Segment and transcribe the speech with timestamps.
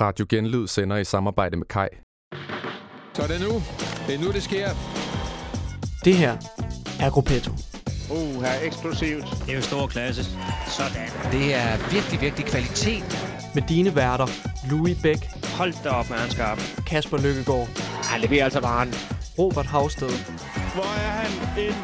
[0.00, 1.88] Radio Genlyd sender i samarbejde med Kai.
[3.14, 3.52] Så er det nu.
[4.06, 4.68] Det er nu, det sker.
[6.04, 6.36] Det her
[7.00, 7.52] er Gruppetto.
[8.10, 9.24] Uh, her eksplosivt.
[9.46, 10.24] Det er jo stor klasse.
[10.66, 11.08] Sådan.
[11.32, 13.04] Det er virkelig, virkelig kvalitet.
[13.54, 14.26] Med dine værter,
[14.70, 15.18] Louis Bæk,
[15.58, 16.58] Hold da op, man skarp.
[16.86, 17.68] Kasper Lykkegaard,
[18.04, 18.94] Han leverer altså varen.
[19.38, 20.10] Robert Havsted
[20.74, 21.74] Hvor er han en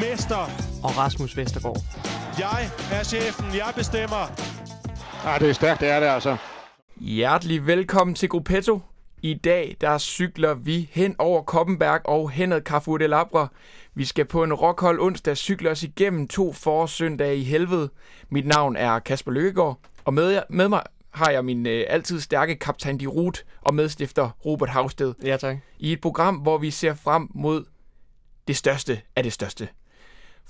[0.00, 0.50] mester.
[0.84, 1.82] og Rasmus Vestergaard.
[2.38, 3.46] Jeg er chefen.
[3.54, 4.24] Jeg bestemmer.
[5.26, 6.36] Ah, det er stærkt, det er det altså.
[7.00, 8.80] Hjertelig velkommen til Gruppetto.
[9.22, 13.48] I dag der cykler vi hen over Koppenberg og hen ad Carrefour de Labre.
[13.94, 17.90] Vi skal på en rockhold onsdag cykle os igennem to forårssøndage i helvede.
[18.28, 22.56] Mit navn er Kasper Lykkegaard, og med, med mig har jeg min øh, altid stærke
[22.56, 25.14] kaptajn de Rut og medstifter Robert Havsted.
[25.24, 25.56] Ja, tak.
[25.78, 27.64] I et program, hvor vi ser frem mod
[28.48, 29.68] det største af det største.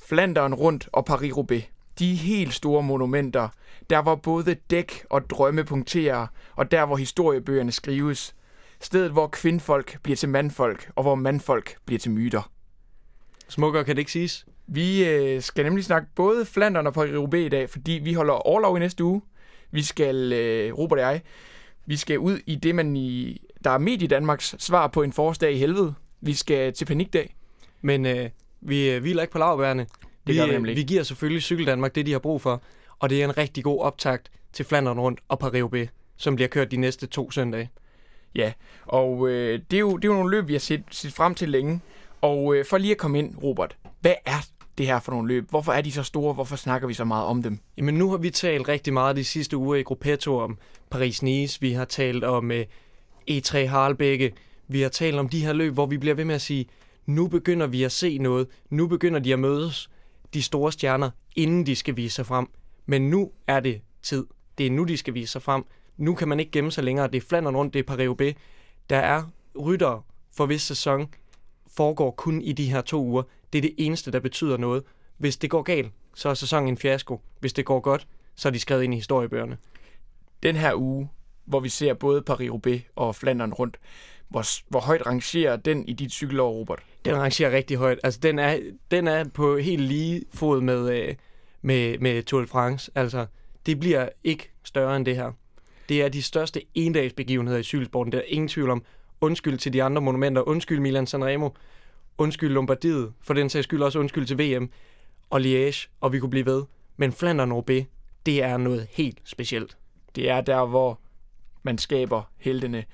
[0.06, 1.62] Flanderen rundt og Paris-Roubaix.
[1.98, 3.48] De helt store monumenter,
[3.90, 6.26] der hvor både dæk og drømme punkterer,
[6.56, 8.34] og der hvor historiebøgerne skrives.
[8.80, 12.50] Stedet hvor kvindfolk bliver til mandfolk, og hvor mandfolk bliver til myter.
[13.48, 14.46] Smukkere kan det ikke siges.
[14.66, 18.76] Vi øh, skal nemlig snakke både Flandern og Paris-Roubaix i dag, fordi vi holder overlov
[18.76, 19.22] i næste uge.
[19.70, 21.22] Vi skal, øh, Robert og jeg,
[21.86, 25.52] vi skal ud i det, man i, der er i Danmarks svar på en forårsdag
[25.52, 25.94] i helvede.
[26.20, 27.34] Vi skal til panikdag.
[27.80, 29.86] Men øh, vi øh, hviler ikke på lavbærene.
[30.28, 32.62] Det vi, gør vi nemlig vi giver selvfølgelig Cykel Danmark det, de har brug for.
[32.98, 36.70] Og det er en rigtig god optakt til Flandern rundt og Paris-Roubaix, som bliver kørt
[36.70, 37.70] de næste to søndage.
[38.34, 38.52] Ja,
[38.86, 41.34] og øh, det, er jo, det er jo nogle løb, vi har set, set frem
[41.34, 41.80] til længe.
[42.20, 44.46] Og øh, for lige at komme ind, Robert, hvad er
[44.78, 45.50] det her for nogle løb?
[45.50, 46.34] Hvorfor er de så store?
[46.34, 47.58] Hvorfor snakker vi så meget om dem?
[47.76, 50.58] Jamen nu har vi talt rigtig meget de sidste uger i Gruppetto om
[50.94, 51.58] Paris-Nice.
[51.60, 52.64] Vi har talt om øh,
[53.30, 54.32] E3 Harlebække.
[54.68, 56.66] Vi har talt om de her løb, hvor vi bliver ved med at sige,
[57.06, 58.46] nu begynder vi at se noget.
[58.70, 59.90] Nu begynder de at mødes,
[60.34, 62.46] de store stjerner, inden de skal vise sig frem.
[62.86, 64.26] Men nu er det tid.
[64.58, 65.64] Det er nu, de skal vise sig frem.
[65.96, 67.06] Nu kan man ikke gemme sig længere.
[67.06, 68.34] Det er flanderen rundt, det er paris
[68.90, 69.22] Der er
[69.60, 70.02] ryttere
[70.36, 71.08] for hvis sæson
[71.76, 73.22] foregår kun i de her to uger.
[73.52, 74.82] Det er det eneste, der betyder noget.
[75.16, 77.20] Hvis det går galt, så er sæsonen en fiasko.
[77.40, 79.58] Hvis det går godt, så er de skrevet ind i historiebøgerne.
[80.42, 81.08] Den her uge,
[81.44, 83.76] hvor vi ser både Paris-Roubaix og Flandern rundt,
[84.28, 86.82] hvor, hvor højt rangerer den i dit cykelår, Robert?
[87.04, 87.98] Den rangerer rigtig højt.
[88.02, 88.58] Altså, den er,
[88.90, 91.14] den er på helt lige fod med, øh,
[91.62, 92.90] med, med Tour de France.
[92.94, 93.26] Altså,
[93.66, 95.32] det bliver ikke større end det her.
[95.88, 98.12] Det er de største endagsbegivenheder i cykelsporten.
[98.12, 98.82] Det er ingen tvivl om.
[99.20, 100.48] Undskyld til de andre monumenter.
[100.48, 101.50] Undskyld Milan Sanremo.
[102.18, 103.12] Undskyld Lombardiet.
[103.20, 104.70] For den sags skyld også undskyld til VM.
[105.30, 105.88] Og Liège.
[106.00, 106.64] Og vi kunne blive ved.
[106.96, 107.84] Men Flandern Roubaix,
[108.26, 109.76] det er noget helt specielt.
[110.14, 111.00] Det er der, hvor
[111.62, 112.84] man skaber heltene.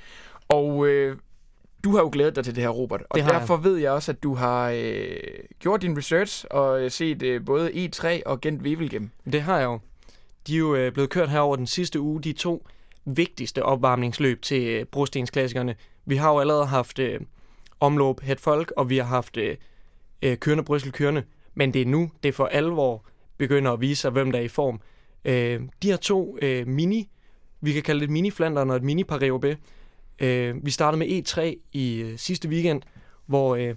[0.55, 1.17] Og øh,
[1.85, 3.03] du har jo glædet dig til det her, Robert.
[3.11, 3.41] Og Det har jeg.
[3.41, 5.17] derfor ved jeg også, at du har øh,
[5.59, 9.11] gjort din research og øh, set øh, både E3 og Gent Wevelgem.
[9.33, 9.79] Det har jeg jo.
[10.47, 12.67] De er jo øh, blevet kørt her over den sidste uge, de to
[13.05, 15.75] vigtigste opvarmningsløb til øh, brostensklassikerne.
[16.07, 17.21] Vi har jo allerede haft øh,
[17.81, 19.57] omløb het folk, og vi har haft øh,
[20.23, 21.23] øh, kørende Bryssel kørende.
[21.55, 23.05] Men det er nu, det for alvor
[23.39, 24.81] begynder at vise sig, hvem der er i form.
[25.25, 27.11] Øh, de her to øh, mini,
[27.61, 29.57] vi kan kalde det et mini Flandern og et mini Paris-Roubaix.
[30.19, 31.41] Øh, vi startede med E3
[31.73, 32.83] i øh, sidste weekend,
[33.27, 33.75] hvor øh,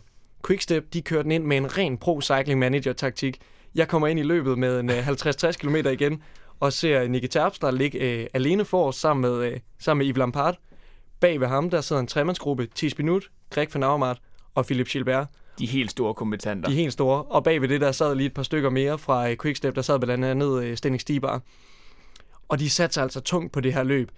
[0.47, 3.37] Quickstep de kørte den ind med en ren pro-cycling manager-taktik.
[3.75, 6.21] Jeg kommer ind i løbet med en øh, 50-60 km igen,
[6.59, 10.17] og ser Nicky Terpstra ligge øh, alene for os sammen med, øh, sammen med Yves
[10.17, 10.57] Lampard.
[11.19, 14.17] Bag ved ham, der sidder en tremandsgruppe, Thies Minut, Greg van Avermaet
[14.55, 15.27] og Philip Gilbert.
[15.59, 16.69] De helt store kompetanter.
[16.69, 17.23] De helt store.
[17.23, 19.81] Og bag ved det, der sad lige et par stykker mere fra øh, Quickstep, der
[19.81, 21.41] sad blandt andet øh, Stenning Stibar.
[22.47, 24.11] Og de satte sig altså tungt på det her løb.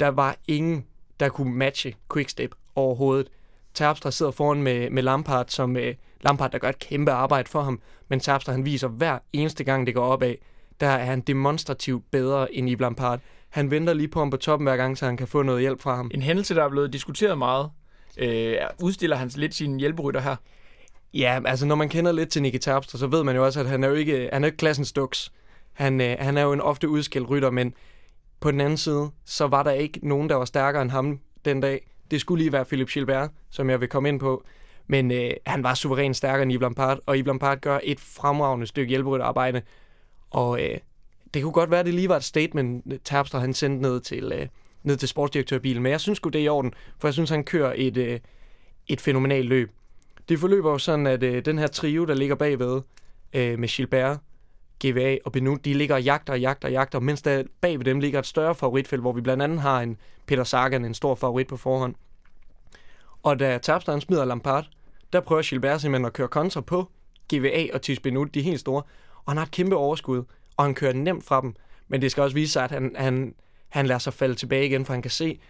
[0.00, 0.84] Der var ingen,
[1.22, 3.28] der kunne matche Quickstep overhovedet.
[3.74, 7.62] Terpstra sidder foran med, med Lampard, som øh, Lampard, der gør et kæmpe arbejde for
[7.62, 7.80] ham.
[8.08, 10.34] Men Terpstra, han viser hver eneste gang, det går opad,
[10.80, 13.20] der er han demonstrativt bedre end Yves Lampard.
[13.48, 15.80] Han venter lige på ham på toppen hver gang, så han kan få noget hjælp
[15.80, 16.10] fra ham.
[16.14, 17.70] En hændelse, der er blevet diskuteret meget.
[18.18, 20.36] Øh, udstiller han lidt sine hjælperytter her?
[21.14, 23.66] Ja, altså når man kender lidt til Nicky Terpstra, så ved man jo også, at
[23.66, 25.32] han er jo ikke, han er jo ikke klassens duks.
[25.72, 27.74] Han, øh, han er jo en ofte udskilt rytter, men
[28.42, 31.60] på den anden side, så var der ikke nogen, der var stærkere end ham den
[31.60, 31.86] dag.
[32.10, 34.44] Det skulle lige være Philip Gilbert, som jeg vil komme ind på.
[34.86, 38.66] Men øh, han var suverænt stærkere end Yves Lampard, og Yves Lampard gør et fremragende
[38.66, 39.62] stykke hjælperytterarbejde.
[40.30, 40.78] Og øh,
[41.34, 44.32] det kunne godt være, at det lige var et statement, Terpstra han sendte ned til,
[44.34, 44.46] øh,
[44.82, 45.82] ned til sportsdirektørbilen.
[45.82, 48.20] Men jeg synes godt det er i orden, for jeg synes, han kører et, øh,
[48.88, 49.70] et fænomenalt løb.
[50.28, 52.80] Det forløber jo sådan, at øh, den her trio, der ligger bagved
[53.32, 54.18] øh, med Gilbert,
[54.86, 57.84] GVA og Benut, de ligger og jagter og jagter og jagter, mens der bag ved
[57.84, 59.96] dem ligger et større favoritfelt, hvor vi blandt andet har en
[60.26, 61.94] Peter Sagan, en stor favorit på forhånd.
[63.22, 64.68] Og da Terpstra smider Lampard,
[65.12, 66.90] der prøver Gilbert simpelthen at køre kontra på
[67.34, 68.82] GVA og Tis Benut, de er helt store,
[69.24, 70.24] og han har et kæmpe overskud,
[70.56, 71.54] og han kører nemt fra dem.
[71.88, 73.34] Men det skal også vise sig, at han, han,
[73.68, 75.40] han lader sig falde tilbage igen, for han kan se,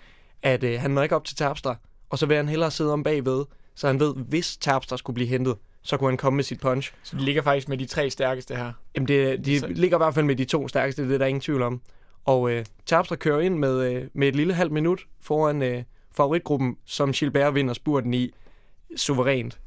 [0.43, 1.77] at øh, han når ikke op til Terpstra,
[2.11, 3.45] og så vil han hellere sidde om bagved,
[3.75, 6.93] så han ved, hvis Terpstra skulle blive hentet, så kunne han komme med sit punch.
[7.03, 8.73] Så de ligger faktisk med de tre stærkeste her.
[8.95, 11.27] Jamen, det, de Så- ligger i hvert fald med de to stærkeste, det er der
[11.27, 11.81] ingen tvivl om.
[12.25, 15.83] Og øh, Terpstra kører ind med, øh, med et lille halvt minut foran øh,
[16.17, 18.31] favoritgruppen, som Gilbert vinder spurten i
[18.97, 19.59] suverænt.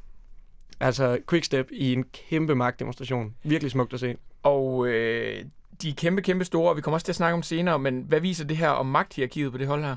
[0.80, 3.34] Altså Quickstep i en kæmpe magtdemonstration.
[3.42, 4.16] Virkelig smukt at se.
[4.42, 5.44] Og øh,
[5.82, 8.04] de er kæmpe, kæmpe store, og vi kommer også til at snakke om senere, men
[8.08, 9.96] hvad viser det her om magthierarkiet på det hold her?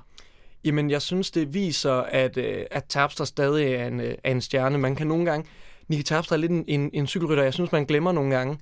[0.66, 4.42] Jamen, jeg synes, det viser, at, øh, at Terpstra stadig er en, øh, er en
[4.42, 4.77] stjerne.
[4.77, 5.48] Man kan nogle gange...
[5.89, 8.59] Nicky Terpstra er lidt en, en, en cykelrytter, jeg synes, man glemmer nogle gange.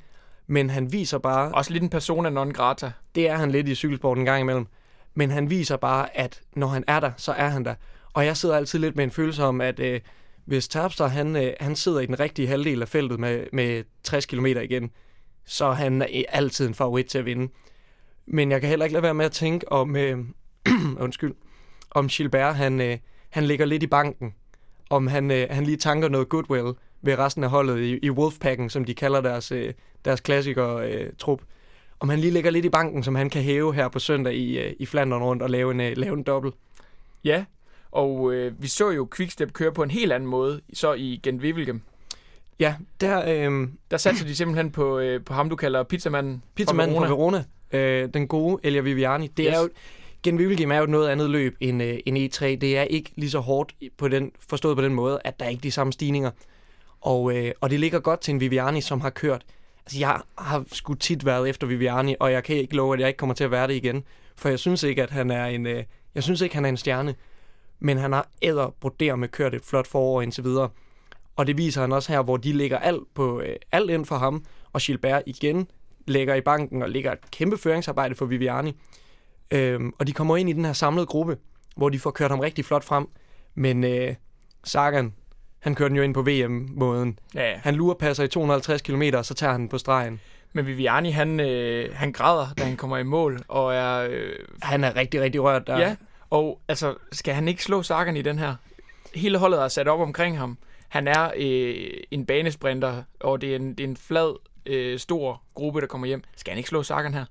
[0.48, 1.52] Men han viser bare...
[1.52, 2.92] Også lidt en persona non grata.
[3.16, 4.68] det er han lidt i cykelsporten en gang imellem.
[5.16, 7.76] Men han viser bare, at når han er der, så er han der.
[8.14, 10.02] Og jeg sidder altid lidt med en følelse om, at øh,
[10.46, 14.26] hvis Terpstra, han, øh, han sidder i den rigtige halvdel af feltet med, med 60
[14.26, 14.92] km igen,
[15.46, 17.52] så er han øh, altid en favorit til at vinde.
[18.26, 20.18] Men jeg kan heller ikke lade være med at tænke om, øh,
[21.06, 21.34] undskyld,
[21.92, 22.98] om Gilbert, han, øh,
[23.30, 24.34] han ligger lidt i banken.
[24.90, 28.70] Om han, øh, han lige tanker noget goodwill ved resten af holdet i, i Wolfpacken,
[28.70, 29.74] som de kalder deres, øh,
[30.06, 31.42] deres klassiker-trup
[32.00, 34.60] om han lige ligger lidt i banken, som han kan hæve her på søndag i,
[34.60, 36.56] øh, i Flandern rundt og lave en, øh, lave en dobbelt.
[37.24, 37.46] Ja,
[37.92, 41.42] og øh, vi så jo Quickstep køre på en helt anden måde, så i gent
[41.42, 41.82] wevelgem
[42.60, 46.44] Ja, der øh, Der satte de simpelthen på, øh, på ham, du kalder pizzamanden.
[46.56, 49.56] pizzamanden fra Verona, øh, den gode Elia Viviani, det yes.
[49.56, 49.70] er jo,
[50.24, 52.46] Gen Wevelgem er jo noget andet løb end, øh, end E3.
[52.46, 55.50] Det er ikke lige så hårdt på den, forstået på den måde, at der er
[55.50, 56.32] ikke de samme stigninger.
[57.08, 59.46] Og, øh, og det ligger godt til en Viviani, som har kørt.
[59.86, 63.08] Altså, jeg har sgu tit været efter Viviani, og jeg kan ikke love, at jeg
[63.08, 64.04] ikke kommer til at være det igen.
[64.36, 65.84] For jeg synes ikke, at han er en, øh,
[66.16, 67.16] jeg synes ikke, han er en stjerne.
[67.80, 70.70] Men han har æder broder med kørt et flot forår indtil videre.
[71.36, 74.16] Og det viser han også her, hvor de lægger alt, på, øh, alt ind for
[74.16, 74.46] ham.
[74.74, 75.68] Og Gilbert igen
[76.08, 78.74] lægger i banken og lægger et kæmpe føringsarbejde for Viviani.
[79.52, 81.38] Øhm, og de kommer ind i den her samlede gruppe,
[81.76, 83.08] hvor de får kørt ham rigtig flot frem.
[83.56, 84.16] Men øh,
[84.64, 85.14] Sagan,
[85.68, 87.20] han kører den jo ind på VM-måden.
[87.36, 87.54] Ja.
[87.64, 90.20] Han lurer passer i 250 km, og så tager han den på stregen.
[90.54, 94.08] Men Viviani, han, øh, han græder, da han kommer i mål, og er...
[94.12, 94.30] Øh,
[94.62, 95.80] Han er rigtig, rigtig rørt der.
[95.80, 95.96] ja,
[96.30, 98.56] og altså, skal han ikke slå Sagan i den her?
[99.16, 100.58] Hele holdet er sat op omkring ham.
[100.90, 101.76] Han er øh,
[102.12, 104.36] en banesprinter, og det er en, det er en flad,
[104.66, 106.24] øh, stor gruppe, der kommer hjem.
[106.36, 107.26] Skal han ikke slå Sagan her?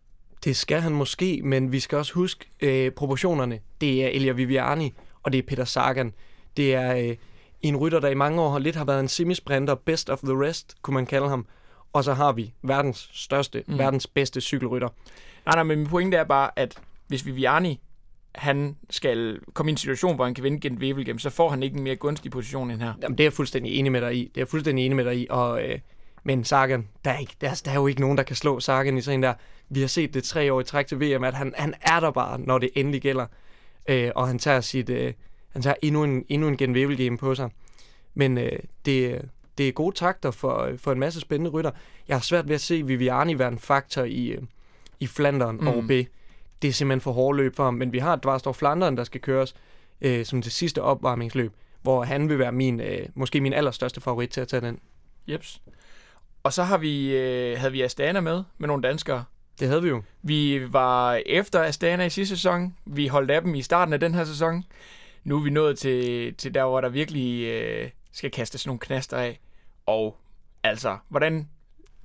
[0.44, 3.58] Det skal han måske, men vi skal også huske øh, proportionerne.
[3.80, 4.92] Det er Elia Viviani,
[5.22, 6.12] og det er Peter Sagan.
[6.56, 7.16] Det er øh,
[7.62, 10.44] en rytter, der i mange år har lidt har været en semisprinter, best of the
[10.46, 11.46] rest, kunne man kalde ham.
[11.92, 13.78] Og så har vi verdens største, Mm.
[13.78, 14.88] verdens bedste cykelrytter.
[15.46, 16.74] Nej, nej, men min pointe er bare, at
[17.08, 17.80] hvis Viviani
[18.34, 21.62] han skal komme i en situation, hvor han kan vinde gent wevelgem så får han
[21.62, 22.92] ikke en mere gunstig position end her.
[23.02, 24.20] Jamen, det er jeg fuldstændig enig med dig i.
[24.20, 25.26] Det er jeg fuldstændig enig med dig i.
[25.30, 25.78] Og, øh,
[26.24, 28.60] men Sagan, der er, ikke, der, er, der er jo ikke nogen, der kan slå
[28.60, 29.34] Sagan i sådan der.
[29.68, 32.10] Vi har set det tre år i træk til VM, at han, han er der
[32.10, 33.26] bare, når det endelig gælder.
[33.88, 35.12] Øh, og han tager, sit, øh,
[35.52, 37.50] han tager endnu en, endnu en Gen game på sig.
[38.14, 39.22] Men øh, det,
[39.58, 41.70] det er gode takter for, for en masse spændende rytter.
[42.08, 44.42] Jeg har svært ved at se Viviani være en faktor i, øh,
[45.00, 45.66] i Flandern Mm.
[45.66, 45.88] og OB.
[46.62, 47.74] Det er simpelthen for hårdt løb for ham.
[47.74, 49.54] Men vi har Dvarstor Flandern, der skal køres
[50.00, 51.52] øh, som det sidste opvarmningsløb
[51.82, 54.78] hvor han vil være min, øh, måske min allerstørste favorit til at tage den.
[55.28, 55.60] Jeps.
[56.42, 59.24] Og så har vi, øh, havde vi Astana med, med nogle danskere.
[59.60, 60.02] Det havde vi jo.
[60.22, 62.74] Vi var efter Astana i sidste sæson.
[62.84, 64.64] Vi holdt af dem i starten af den her sæson.
[65.26, 69.16] Nu er vi nået til, til der, hvor der virkelig øh, skal kastes nogle knaster
[69.16, 69.40] af.
[69.86, 70.16] Og
[70.62, 71.48] altså, hvordan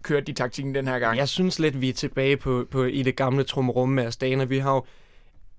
[0.01, 1.17] kørte de taktikken den her gang?
[1.17, 4.43] Jeg synes lidt, vi er tilbage på, på i det gamle trummerum med Astana.
[4.43, 4.85] Vi har jo,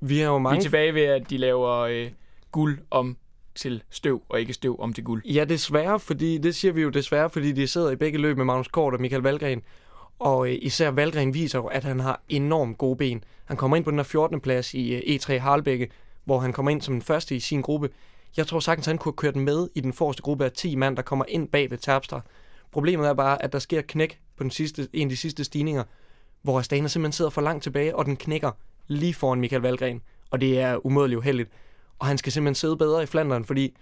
[0.00, 0.60] vi har jo Vi er mange...
[0.60, 2.10] tilbage ved, at de laver øh,
[2.52, 3.16] guld om
[3.54, 5.24] til støv, og ikke støv om til guld.
[5.24, 8.44] Ja, desværre, fordi det siger vi jo desværre, fordi de sidder i begge løb med
[8.44, 9.62] Magnus Kort og Michael Valgren.
[10.18, 13.24] Og øh, især Valgren viser jo, at han har enormt gode ben.
[13.44, 14.40] Han kommer ind på den her 14.
[14.40, 15.88] plads i øh, E3 Harlbække,
[16.24, 17.90] hvor han kommer ind som den første i sin gruppe.
[18.36, 20.96] Jeg tror sagtens, han kunne have kørt med i den forreste gruppe af 10 mand,
[20.96, 22.20] der kommer ind bag ved Terpstra.
[22.70, 25.84] Problemet er bare, at der sker knæk på den sidste, en af de sidste stigninger,
[26.42, 28.50] hvor Astana simpelthen sidder for langt tilbage, og den knækker
[28.86, 30.02] lige foran Michael Valgren.
[30.30, 31.50] Og det er umådeligt uheldigt.
[31.98, 33.76] Og han skal simpelthen sidde bedre i Flandern, fordi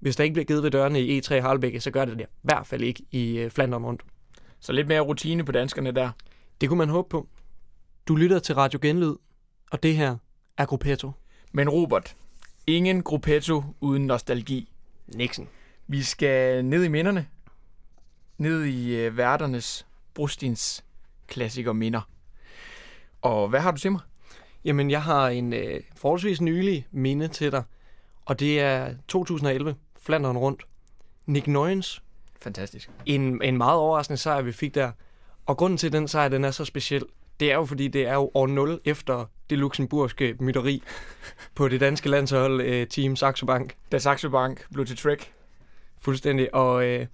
[0.00, 2.28] hvis der ikke bliver givet ved dørene i E3 Harlbække, så gør det det i
[2.42, 4.02] hvert fald ikke i øh, Flandern rundt.
[4.60, 6.10] Så lidt mere rutine på danskerne der.
[6.60, 7.28] Det kunne man håbe på.
[8.08, 9.14] Du lytter til Radio Genlyd,
[9.70, 10.16] og det her
[10.58, 11.12] er Gruppetto.
[11.52, 12.16] Men Robert,
[12.66, 14.72] ingen gruppetto uden nostalgi.
[15.06, 15.48] Nixon.
[15.86, 17.26] Vi skal ned i minderne.
[18.38, 20.84] Ned i øh, værternes brostens
[21.26, 22.00] klassiker minder.
[23.22, 24.00] Og hvad har du til mig?
[24.64, 27.62] Jamen, jeg har en øh, forholdsvis nylig minde til dig,
[28.24, 30.66] og det er 2011, Flandern rundt.
[31.26, 32.02] Nick Nøgens,
[32.40, 32.90] Fantastisk.
[33.06, 34.92] en, en meget overraskende sejr, vi fik der.
[35.46, 37.04] Og grunden til, at den sejr den er så speciel,
[37.40, 40.82] det er jo fordi, det er jo år 0 efter det luxemburgske mytteri
[41.54, 43.74] på det danske landshold, øh, Team Saxo Bank.
[43.92, 45.32] Da Saxo Bank blev til Trek.
[45.98, 46.54] Fuldstændig.
[46.54, 47.06] Og, øh,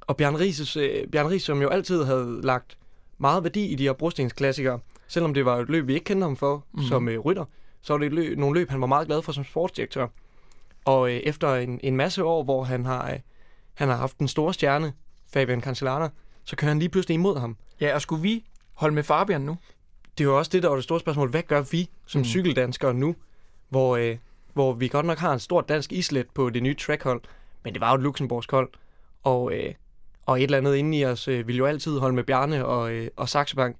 [0.00, 2.78] og Bjørn Ries, øh, Bjørn Ries, som jo altid havde lagt
[3.18, 6.36] meget værdi i de her brostningsklassikere, selvom det var et løb, vi ikke kendte ham
[6.36, 6.88] for mm-hmm.
[6.88, 7.44] som øh, rytter,
[7.82, 10.06] så var det et løb, nogle løb, han var meget glad for som sportsdirektør.
[10.84, 13.18] Og øh, efter en, en masse år, hvor han har, øh,
[13.74, 14.92] han har haft den store stjerne,
[15.32, 16.08] Fabian Cancellara,
[16.44, 17.56] så kører han lige pludselig imod ham.
[17.80, 19.56] Ja, og skulle vi holde med Fabian nu?
[20.18, 21.30] Det er jo også det, der var det store spørgsmål.
[21.30, 22.24] Hvad gør vi som Mm.
[22.24, 23.16] cykeldanskere nu,
[23.68, 24.16] hvor, øh,
[24.54, 27.20] hvor vi godt nok har en stort dansk islet på det nye trackhold,
[27.64, 28.70] men det var jo et Luxemburgsk hold,
[29.22, 29.74] og, øh,
[30.26, 32.92] og et eller andet inde i os øh, ville jo altid holde med Bjarne og,
[32.92, 33.76] øh, og Saxo Bank.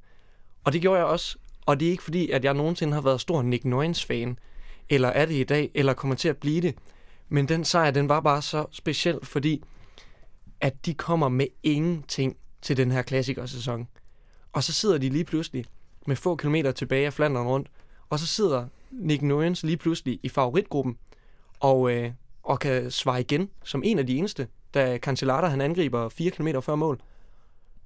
[0.65, 3.21] Og det gjorde jeg også, og det er ikke fordi, at jeg nogensinde har været
[3.21, 4.39] stor Nick Nøgens fan,
[4.89, 6.75] eller er det i dag, eller kommer til at blive det.
[7.29, 9.65] Men den sejr, den var bare så speciel, fordi
[10.61, 13.89] at de kommer med ingenting til den her klassikersæson.
[14.53, 15.65] Og så sidder de lige pludselig
[16.09, 17.69] med få kilometer tilbage af Flandern rundt,
[18.11, 20.99] og så sidder Nick Nguyen's lige pludselig i favoritgruppen,
[21.61, 22.13] og, øh,
[22.43, 26.49] og kan svare igen som en af de eneste, da Cancellara han angriber 4 km
[26.61, 27.01] før mål.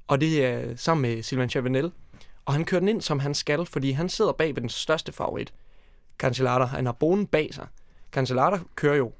[0.06, 1.92] Og det er sammen med Sylvain Chavanel.
[2.44, 5.12] Og han kører den ind, som han skal, fordi han sidder bag ved den største
[5.12, 5.54] favorit.
[6.18, 7.66] Cancellara, han har bonen bag sig.
[8.12, 9.12] Cancellara kører jo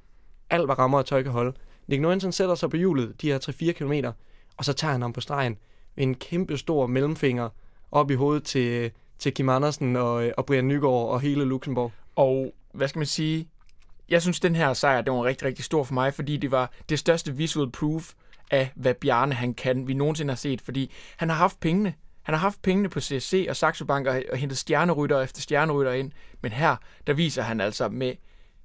[0.51, 1.53] alt, hvad rammer og tøj kan holde.
[1.87, 3.93] Nick Nøgensen sætter sig på hjulet, de her 3-4 km,
[4.57, 5.59] og så tager han ham på stregen
[5.97, 7.49] med en kæmpe stor mellemfinger
[7.93, 11.93] op i hovedet til, til Kim Andersen og, og Brian Nygaard og hele Luxembourg.
[12.17, 13.49] Og hvad skal man sige?
[14.09, 16.73] Jeg synes, den her sejr, den var rigtig, rigtig stor for mig, fordi det var
[16.89, 18.13] det største visual proof
[18.51, 20.61] af, hvad Bjarne han kan, vi nogensinde har set.
[20.61, 21.95] Fordi han har haft pengene.
[22.23, 25.93] Han har haft pengene på CSC og Saxo Bank og, og hentet stjernerytter efter stjernerytter
[25.93, 26.13] ind.
[26.41, 28.15] Men her, der viser han altså med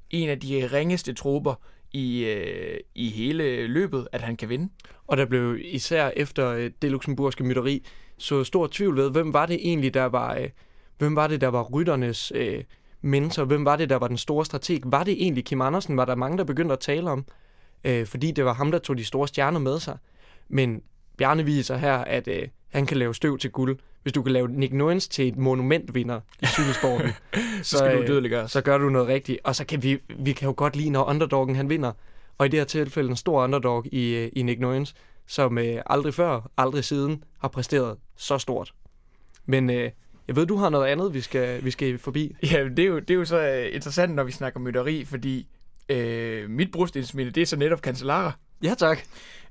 [0.10, 1.54] en af de ringeste trupper
[1.94, 4.70] i, øh, i hele løbet, at han kan vinde.
[5.08, 7.86] Og der blev især efter øh, det luxemburgske mytteri
[8.18, 10.50] så stor tvivl ved, hvem var det egentlig, der var, øh,
[10.98, 12.64] hvem var det, der var rytternes øh,
[13.02, 13.44] mentor?
[13.44, 14.82] Hvem var det, der var den store strateg?
[14.86, 15.98] Var det egentlig Kim Andersen?
[15.98, 17.26] Var der mange, der begyndte at tale om?
[17.84, 19.98] Øh, fordi det var ham, der tog de store stjerner med sig.
[20.50, 20.82] Men
[21.18, 23.78] Bjarne viser her, at øh, han kan lave støv til guld.
[24.04, 27.12] Hvis du kan lave Nick Nuens til et monumentvinder i cykelsporten,
[27.64, 28.52] Så skal øh, du udødeliggøres.
[28.52, 29.40] så gør du noget rigtigt.
[29.44, 31.92] Og så kan vi, vi kan jo godt lide, når underdoggen han vinder.
[32.38, 34.94] Og i det her tilfælde en stor underdog i, øh, i Nick Nuens,
[35.28, 38.74] som øh, aldrig før, aldrig siden har præsteret så stort.
[39.46, 39.92] Men øh,
[40.28, 42.36] jeg ved, du har noget andet, vi skal, vi skal forbi.
[42.52, 45.48] Ja, det er, jo, det er jo så øh, interessant, når vi snakker mytteri, fordi
[45.90, 48.32] øh, mit brostensminde, det er så netop Cancellara.
[48.64, 49.00] Ja, tak.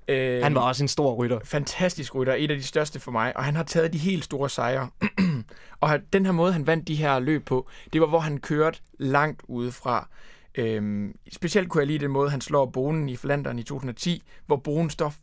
[0.09, 1.39] Øh, Han var også en stor rytter.
[1.45, 4.51] fantastisk rytter, et af de største for mig, og han har taget de helt store
[4.51, 4.89] sejre.
[5.81, 8.79] og den her måde, han vandt de her løb på, det var, hvor han kørte
[8.99, 10.09] langt udefra.
[10.55, 14.57] Øhm, specielt kunne jeg lide den måde, han slår bonen i Flandern i 2010, hvor
[14.57, 15.15] bonen står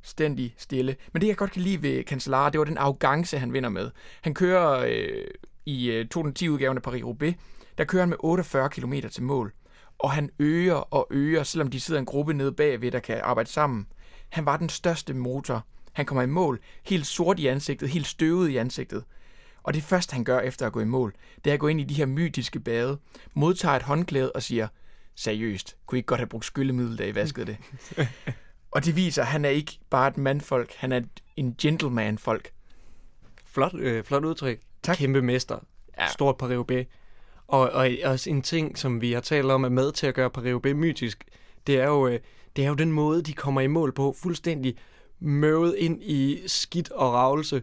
[0.00, 0.96] fuldstændig stille.
[1.12, 3.90] Men det, jeg godt kan lide ved Cancellara, det var den arrogance, han vinder med.
[4.22, 5.24] Han kører øh,
[5.66, 7.34] i øh, 2010-udgaven af Paris-Roubaix,
[7.78, 9.52] der kører han med 48 km til mål.
[9.98, 13.50] Og han øger og øger, selvom de sidder en gruppe nede bagved, der kan arbejde
[13.50, 13.86] sammen.
[14.28, 15.66] Han var den største motor.
[15.92, 19.04] Han kommer i mål, helt sort i ansigtet, helt støvet i ansigtet.
[19.62, 21.14] Og det første, han gør efter at gå i mål,
[21.44, 22.98] det er at gå ind i de her mytiske bade,
[23.34, 24.68] modtager et håndklæde og siger,
[25.14, 27.56] seriøst, kunne I ikke godt have brugt skyllemiddel, da I vaskede det?
[28.70, 31.00] og det viser, at han er ikke bare et mandfolk, han er
[31.36, 32.50] en gentleman-folk.
[33.46, 34.58] Flot, øh, flot udtryk.
[34.82, 34.96] Tak.
[34.96, 35.58] Kæmpe mester.
[35.98, 36.02] Ja.
[36.02, 36.08] Ja.
[36.08, 36.86] Stort paris
[37.48, 40.30] og, og også en ting, som vi har talt om, er med til at gøre
[40.30, 41.24] paris mytisk,
[41.66, 42.18] det er, jo, øh,
[42.56, 44.14] det er jo den måde, de kommer i mål på.
[44.22, 44.76] Fuldstændig
[45.20, 47.62] møvet ind i skidt og ravelse.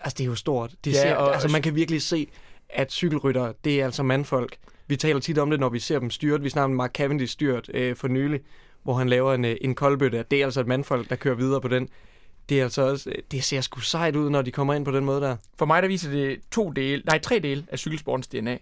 [0.00, 0.74] Altså, det er jo stort.
[0.84, 2.28] Det Ja, ser, og- altså, man kan virkelig se,
[2.68, 4.56] at cykelrytter, det er altså mandfolk.
[4.86, 6.44] Vi taler tit om det, når vi ser dem styrt.
[6.44, 8.40] Vi snakker om Mark Cavendish styrt øh, for nylig,
[8.88, 10.24] hvor han laver en, øh, en koldbøtte.
[10.30, 11.88] Det er altså et mandfolk, der kører videre på den.
[12.48, 14.90] Det er altså også, øh, det ser sgu sejt ud, når de kommer ind på
[14.90, 15.36] den måde der.
[15.58, 18.58] For mig der viser det to dele, nej tre dele af cykelsportens DNA.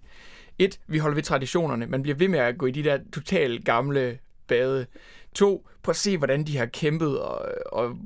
[0.58, 1.86] Et, vi holder ved traditionerne.
[1.86, 4.86] Man bliver ved med at gå i de der totalt gamle bade.
[5.36, 7.96] To, prøv at se, hvordan de har kæmpet, og, og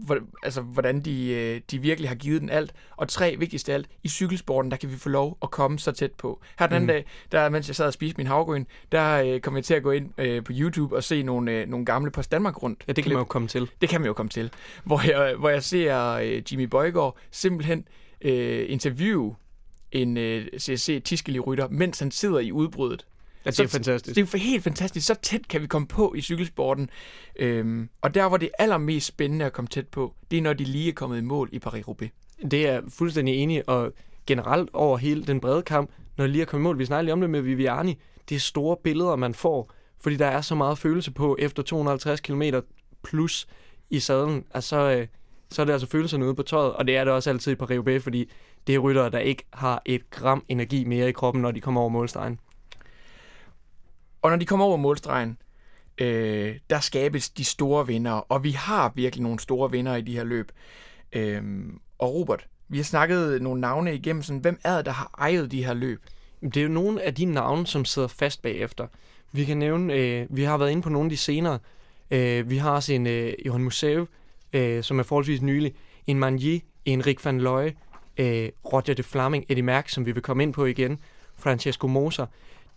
[0.43, 2.73] altså, hvordan de, øh, de virkelig har givet den alt.
[2.97, 5.93] Og tre, vigtigst af alt, i cykelsporten, der kan vi få lov at komme så
[5.93, 6.41] tæt på.
[6.59, 6.93] Her den anden Mm.
[6.93, 9.83] dag, der, mens jeg sad og spiste min havgryn, der øh, kom jeg til at
[9.83, 12.85] gå ind øh, på YouTube og se nogle, øh, nogle gamle Post Danmark rundt.
[12.89, 13.71] Ja, det kan man jo komme til.
[13.81, 14.51] Det kan man jo komme til.
[14.85, 17.85] Hvor jeg, hvor jeg ser øh, Jimmy Bøjgaard simpelthen
[18.21, 19.35] øh, interviewe
[19.93, 23.07] en øh, CSC Tiskeli rytter, mens han sidder i udbruddet.
[23.45, 24.17] Ja, det Så- er fantastisk.
[24.17, 25.07] Det er helt fantastisk.
[25.07, 26.91] Så tæt kan vi komme på i cykelsporten.
[27.37, 30.53] Øhm, og der, hvor det er allermest spændende at komme tæt på, det er, når
[30.53, 32.09] de lige er kommet i mål i Paris-Roubaix.
[32.51, 33.93] Det er jeg fuldstændig enig, og
[34.27, 37.03] generelt over hele den brede kamp, når det lige er kommet i mål, vi snakker
[37.03, 40.55] lige om det med Viviani, det er store billeder, man får, fordi der er så
[40.55, 42.43] meget følelse på efter 250 km
[43.05, 43.47] plus
[43.91, 45.07] i sadlen, at så, øh,
[45.51, 47.57] så er det altså følelserne ude på tøjet, og det er det også altid i
[47.63, 48.31] Paris-Roubaix, fordi
[48.67, 51.81] det er ryttere, der ikke har et gram energi mere i kroppen, når de kommer
[51.81, 52.39] over målstregen.
[54.23, 55.39] Og når de kommer over målstregen,
[55.99, 60.17] øh, der skabes de store vinder, og vi har virkelig nogle store vinder i de
[60.17, 60.53] her løb.
[61.13, 61.43] Øh,
[61.99, 65.53] og Robert, vi har snakket nogle navne igennem, sådan, hvem er det, der har ejet
[65.53, 66.03] de her løb?
[66.43, 68.87] Det er jo nogle af de navne, som sidder fast bagefter.
[69.33, 71.59] Vi kan nævne, øh, vi har været inde på nogle af de senere.
[72.11, 74.07] Øh, vi har også en øh, Johan Musev,
[74.53, 75.75] øh, som er forholdsvis nylig.
[76.07, 77.71] En Magny, en Rick van Looy,
[78.17, 80.99] øh, Roger de Flaming, Eddie Merckx, som vi vil komme ind på igen,
[81.39, 82.27] Francesco Moser.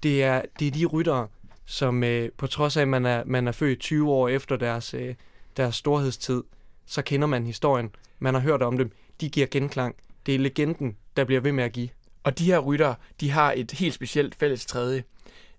[0.04, 1.28] Det er, det er de ryttere,
[1.66, 4.94] som øh, på trods af, at man er, man er født 20 år efter deres,
[4.94, 5.16] øh,
[5.58, 6.44] deres storhedstid,
[6.86, 7.90] så kender man historien.
[8.20, 8.92] Man har hørt om dem.
[9.22, 9.96] De giver genklang.
[10.26, 11.90] Det er legenden, der bliver ved med at give.
[12.24, 15.04] Og de her ryttere, de har et helt specielt fælles tredje,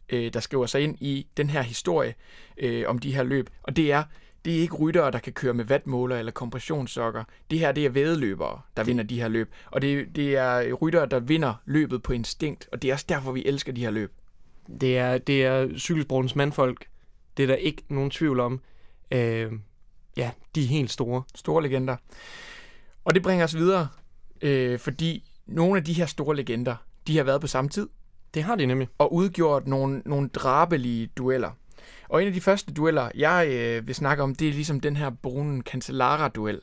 [0.08, 2.14] øh, der skriver sig ind i den her historie
[2.56, 3.50] øh, om de her løb.
[3.62, 4.04] Og det er,
[4.44, 7.24] det er ikke ryttere, der kan køre med vatmåler eller kompressionssokker.
[7.50, 9.52] Det her, det er vædeløbere, der vinder de her løb.
[9.66, 12.68] Og det, det er ryttere, der vinder løbet på instinkt.
[12.72, 14.12] Og det er også derfor, vi elsker de her løb.
[14.80, 16.86] Det er, det er cykelsportens mandfolk.
[17.36, 18.60] Det er der ikke nogen tvivl om.
[19.10, 19.52] Øh,
[20.16, 21.22] ja, de er helt store.
[21.34, 21.96] Store legender.
[23.04, 23.88] Og det bringer os videre,
[24.42, 27.88] øh, fordi nogle af de her store legender, de har været på samme tid.
[28.34, 28.88] Det har de nemlig.
[28.98, 31.50] Og udgjort nogle, nogle drabelige dueller.
[32.08, 34.96] Og en af de første dueller, jeg øh, vil snakke om, det er ligesom den
[34.96, 36.60] her Brunen Cancellara-duel,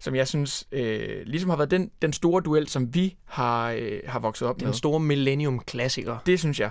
[0.00, 4.00] som jeg synes øh, ligesom har været den, den store duel, som vi har, øh,
[4.06, 4.74] har vokset op Den med.
[4.74, 6.18] store Millennium-klassiker.
[6.26, 6.70] Det synes jeg.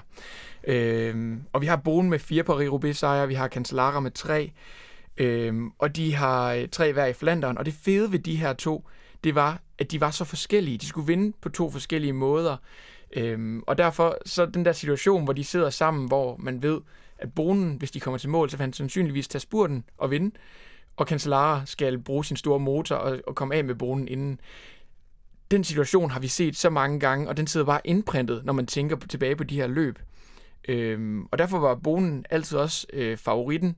[0.68, 4.52] Øh, og vi har Bonen med fire Paris-Roubaix-sejre, vi har Cancellara med tre,
[5.18, 7.58] øh, og de har øh, tre hver i Flandern.
[7.58, 8.90] Og det fede ved de her to,
[9.24, 10.78] det var, at de var så forskellige.
[10.78, 12.58] De skulle vinde på to forskellige måder.
[13.14, 16.82] Øhm, og derfor så den der situation, hvor de sidder sammen, hvor man ved,
[17.18, 20.36] at Bonen, hvis de kommer til mål, så vil han sandsynligvis tage spurten og vinde.
[20.98, 24.40] Og Cancellara skal bruge sin store motor og, og komme af med Bonen inden.
[25.52, 28.66] Den situation har vi set så mange gange, og den sidder bare indprintet, når man
[28.66, 30.00] tænker på, tilbage på de her løb.
[30.68, 33.76] Øhm, og derfor var Bonen altid også øh, favoritten,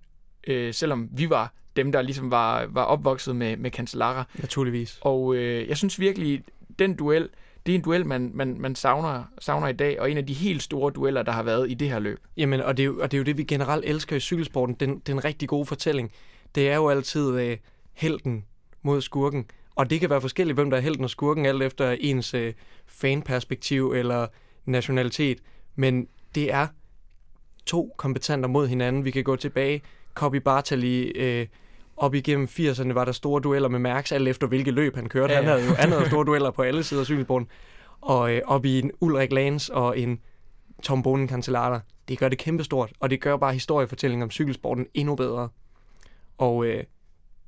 [0.48, 4.24] øh, selvom vi var dem, der ligesom var, var opvokset med, med Cancellara.
[4.36, 5.00] Naturligvis.
[5.01, 6.44] Og øh, jeg synes virkelig,
[6.79, 7.29] den duel,
[7.66, 10.34] det er en duel, man, man, man savner, savner i dag, og en af de
[10.34, 12.20] helt store dueller, der har været i det her løb.
[12.38, 14.75] Jamen, og det, er jo, og det er jo det, vi generelt elsker i cykelsporten.
[14.75, 16.12] Den, den rigtig gode fortælling.
[16.55, 17.57] Det er jo altid øh,
[17.94, 18.46] helten
[18.81, 19.46] mod skurken.
[19.75, 22.53] Og det kan være forskelligt, hvem der er helten og skurken, alt efter ens øh,
[22.88, 24.27] fanperspektiv eller
[24.66, 25.40] nationalitet.
[25.75, 26.68] Men det er
[27.66, 29.05] to kompetenter mod hinanden.
[29.05, 29.81] Vi kan gå tilbage.
[30.14, 31.48] Copy Bartali, øh,
[31.98, 35.33] op igennem 80'erne var der store dueller med Mærks, alt efter hvilket løb han kørte.
[35.33, 35.46] Ja, Ja.
[35.46, 37.48] Han havde jo han havde store dueller på alle sider af cykelsporten.
[38.01, 40.20] Og øh, op i en Ulrik Lans og en
[40.83, 41.79] Tom Bonen Cancellara.
[42.07, 45.50] Det gør det kæmpestort, og det gør bare historiefortællingen om cykelsporten endnu bedre.
[46.40, 46.84] Og øh,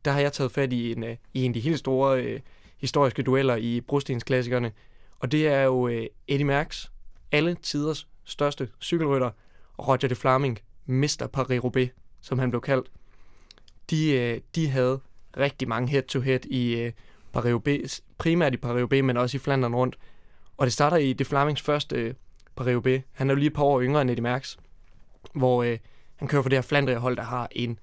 [0.06, 2.40] der har jeg taget fat i en, øh, i en af de helt store øh,
[2.78, 4.72] historiske dueller i brostensklassikerne.
[5.20, 6.86] Og det er jo øh, Eddie Merckx,
[7.32, 9.32] alle tiders største cykelrytter,
[9.78, 11.28] og Roger de Flaming, Mr.
[11.38, 11.90] Paris-Roubaix,
[12.22, 12.92] som han blev kaldt.
[13.90, 15.00] De, øh, de havde
[15.38, 16.92] rigtig mange head-to-head i øh,
[17.34, 19.98] Paris-Roubaix, primært i Paris-Roubaix, men også i Flandern rundt.
[20.58, 22.14] Og det starter i de Flamings første øh,
[22.62, 23.02] Paris-Roubaix.
[23.12, 24.58] Han er jo lige et par år yngre end Eddie Merckx,
[25.34, 25.78] hvor øh,
[26.16, 27.80] han kører for det her Flandria-hold, der har en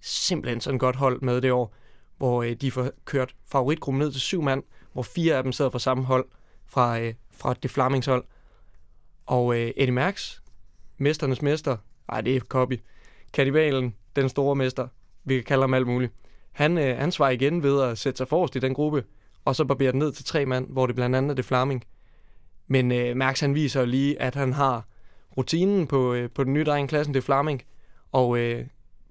[0.00, 1.74] simpelthen sådan godt hold med det år,
[2.18, 5.70] hvor øh, de får kørt favoritgruppen ned til syv mand, hvor fire af dem sidder
[5.70, 6.26] fra samme hold,
[6.66, 8.24] fra, øh, fra det Flamings hold.
[9.26, 10.38] Og øh, Eddie Max,
[10.98, 11.76] mesternes mester,
[12.08, 12.80] ej det er copy,
[13.32, 14.88] kannibalen, den store mester,
[15.24, 16.12] vi kan kalde ham alt muligt.
[16.52, 19.04] Han, øh, han svarer igen ved at sætte sig forrest i den gruppe,
[19.44, 21.84] og så barberer den ned til tre mand, hvor det blandt andet er det Flaming.
[22.66, 24.86] Men øh, Max han viser lige, at han har
[25.36, 27.62] rutinen på, øh, på den nye dreng i klassen, det Flaming,
[28.12, 28.66] og øh,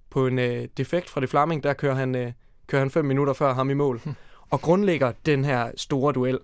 [0.09, 2.31] på en øh, defekt fra det Flaming, der kører han, øh,
[2.67, 4.01] kører han fem minutter før ham i mål.
[4.51, 6.39] og grundlægger den her store duel,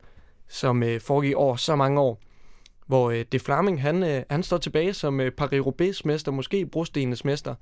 [0.48, 2.22] som øh, foregik over så mange år,
[2.88, 7.26] hvor øh, det Flaming, han, øh, han står tilbage som øh, Paris-Roubaix mester, måske brostenenes
[7.26, 7.56] mester.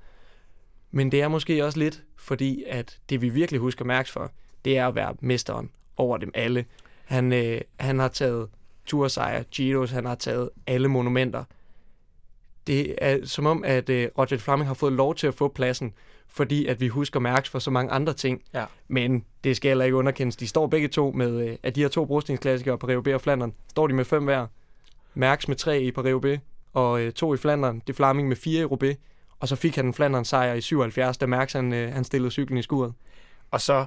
[0.90, 4.30] Men det er måske også lidt, fordi at det vi virkelig husker Mærks for,
[4.64, 6.64] det er at være mesteren over dem alle.
[7.04, 8.48] Han, øh, han har taget
[8.86, 11.44] Toursejr, Giros, han har taget alle monumenter.
[12.66, 15.94] Det er som om, at øh, Roger Flaming har fået lov til at få pladsen,
[16.28, 18.42] fordi at vi husker Mærks for så mange andre ting.
[18.54, 18.64] Ja.
[18.88, 20.36] Men det skal heller ikke underkendes.
[20.36, 23.86] De står begge to med, øh, af de her to brostningsklassikere, Paris-Roubaix og Flandern, står
[23.86, 24.46] de med fem hver.
[25.14, 26.38] Mærks med tre i Paris-Roubaix,
[26.72, 27.82] og øh, to i Flandern.
[27.86, 28.96] Det Flaming med fire i Roubaix.
[29.40, 32.30] Og så fik han en Flandern sejr i 77, da Mærks han, øh, han stillede
[32.30, 32.92] cyklen i skuret.
[33.50, 33.86] Og så,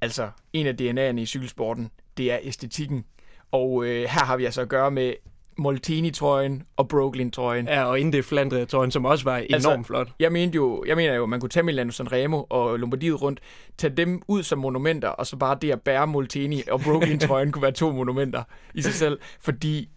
[0.00, 3.04] altså, en af DNA'erne i cykelsporten, det er æstetikken.
[3.50, 5.14] Og øh, her har vi altså at gøre med
[5.60, 7.68] Molteni-trøjen og Brooklyn-trøjen.
[7.68, 10.08] Ja, og inden det Flandria-trøjen, som også var enormt Altså, flot.
[10.18, 13.40] Jeg mente jo, jeg mener jo, man kunne tage Milano Sanremo og Lombardiet rundt,
[13.78, 17.62] tage dem ud som monumenter, og så bare det at bære Molteni og Brooklyn-trøjen kunne
[17.62, 18.42] være to monumenter
[18.74, 19.88] i sig selv, fordi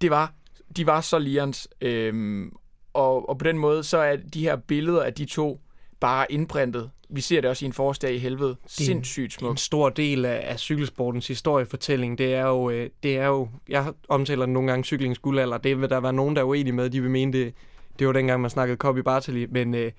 [0.00, 0.32] det var,
[0.76, 2.52] de var så lians, øhm,
[2.92, 5.60] og, og på den måde, så er de her billeder af de to
[6.00, 6.90] bare indprintet.
[7.08, 8.56] Vi ser det også i en forårsdag i helvede.
[8.66, 9.60] Sindssygt En smukt.
[9.60, 14.46] stor del af, af cykelsportens historiefortælling, det er jo, øh, det er jo, jeg omtaler
[14.46, 17.10] nogle gange cyklingens guldalder, det vil der være nogen, der er uenige med, de vil
[17.10, 17.54] mene det,
[17.98, 19.92] det var dengang, man snakkede Kobi Bartali, men øh,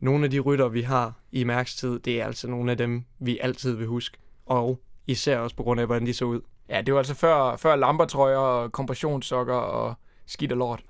[0.00, 3.38] nogle af de rytter, vi har i mærkstid, det er altså nogle af dem, vi
[3.42, 6.40] altid vil huske, og især også på grund af, hvordan de så ud.
[6.70, 9.94] Ja, det var altså før, før lampertrøjer og kompressionssokker og
[10.26, 10.80] skidt og lort.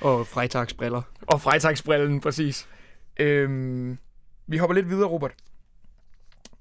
[0.00, 1.02] Og Freitagsbriller.
[1.26, 2.68] Og Freitagsbrillen, præcis.
[3.20, 3.98] Øhm,
[4.46, 5.34] vi hopper lidt videre, Robert.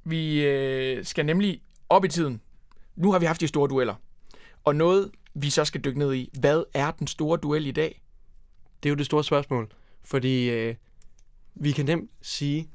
[0.04, 2.42] Vi øh, skal nemlig op i tiden.
[2.96, 3.96] Nu har vi haft de store dueller.
[4.64, 6.30] Og noget, vi så skal dykke ned i.
[6.40, 8.02] Hvad er den store duel i dag?
[8.84, 9.72] Det er jo det store spørgsmål,
[10.04, 10.76] fordi øh,
[11.56, 12.70] vi kan nemt sige,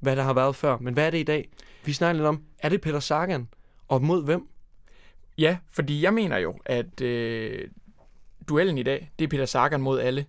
[0.00, 1.48] hvad der har været før, men hvad er det i dag?
[1.84, 3.48] Vi snakker lidt om, er det Peter Sagan,
[3.88, 4.48] og mod hvem?
[5.38, 7.68] Ja, fordi jeg mener jo, at øh,
[8.48, 10.26] duellen i dag, det er Peter Sagan mod alle.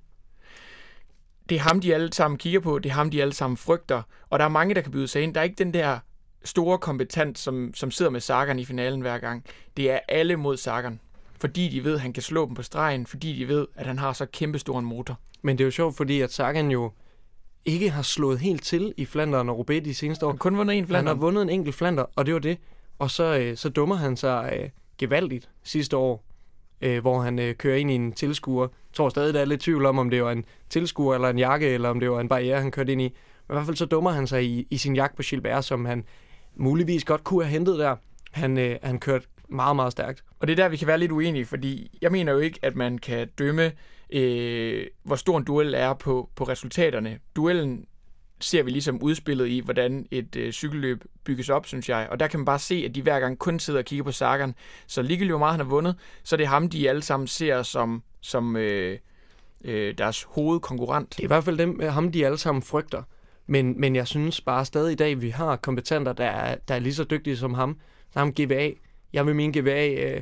[1.49, 2.79] Det er ham, de alle sammen kigger på.
[2.79, 4.01] Det er ham, de alle sammen frygter.
[4.29, 5.33] Og der er mange, der kan byde sig ind.
[5.33, 5.99] Der er ikke den der
[6.43, 9.45] store kompetent, som, som sidder med Sagan i finalen hver gang.
[9.77, 10.99] Det er alle mod Sagan.
[11.39, 13.05] Fordi de ved, at han kan slå dem på stregen.
[13.05, 15.19] Fordi de ved, at han har så kæmpestor en motor.
[15.41, 16.91] Men det er jo sjovt, fordi at Sagan jo
[17.65, 20.29] ikke har slået helt til i Flandern og Roubaix de seneste år.
[20.29, 22.57] Han har kun vundet en Han har vundet en enkelt Flander, og det var det.
[22.99, 26.23] Og så, øh, så dummer han sig øh, gevaldigt sidste år,
[26.83, 28.63] øh, hvor han øh, kører ind i en tilskuer.
[28.63, 31.39] Jeg tror stadig, der er lidt tvivl om, om det var en tilskuer eller en
[31.39, 33.13] jakke, eller om det var en barriere, han kørte ind i.
[33.47, 35.85] Men i hvert fald så dummer han sig i, i sin jagt på Gilbert, som
[35.85, 36.03] han
[36.55, 37.95] muligvis godt kunne have hentet der.
[38.31, 40.23] Han, øh, han kørte meget, meget stærkt.
[40.39, 42.75] Og det er der, vi kan være lidt uenige, fordi jeg mener jo ikke, at
[42.75, 43.71] man kan dømme,
[44.09, 47.19] øh, hvor stor en duel er på, på resultaterne.
[47.35, 47.85] Duellen
[48.39, 52.07] ser vi ligesom udspillet i, hvordan et øh, cykelløb bygges op, synes jeg.
[52.11, 54.11] Og der kan man bare se, at de hver gang kun sidder og kigger på
[54.11, 54.55] Sagan.
[54.87, 57.63] Så ligegyldigt hvor meget han har vundet, så er det ham, de alle sammen ser
[57.63, 58.99] som, som øh,
[59.63, 61.09] øh, deres hovedkonkurrent.
[61.09, 63.03] Det er i hvert fald dem, øh, ham, de alle sammen frygter.
[63.47, 66.79] Men, men jeg synes bare stadig i dag, vi har kompetenter, der er, der er
[66.79, 67.79] lige så dygtige som ham.
[68.13, 68.69] Så ham GVA.
[69.13, 70.21] Jeg vil mene, GVA øh,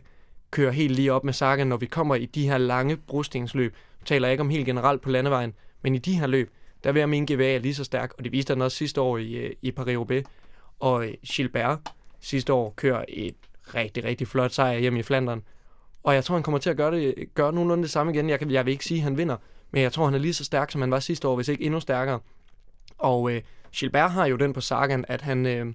[0.52, 3.76] kører helt lige op med Sagan, når vi kommer i de her lange brustingsløb.
[4.00, 6.52] Jeg taler ikke om helt generelt på landevejen, men i de her løb,
[6.84, 8.14] der vil jeg mene, GVA er lige så stærk.
[8.18, 10.24] Og det viste han også sidste år i, øh, i Paris-Roubaix.
[10.80, 11.80] Og øh, Gilbert
[12.20, 13.36] sidste år kører et
[13.76, 15.44] rigtig, rigtig flot sejr hjemme i Flandern.
[16.04, 18.30] Og jeg tror, han kommer til at gøre, det, gøre nogenlunde det samme igen.
[18.30, 19.38] Jeg, kan, jeg vil ikke sige, at han vinder,
[19.72, 21.64] men jeg tror, han er lige så stærk, som han var sidste år, hvis ikke
[21.64, 22.20] endnu stærkere.
[22.98, 23.42] Og øh,
[23.76, 25.74] Gilbert har jo den på Sagan, at han, øh,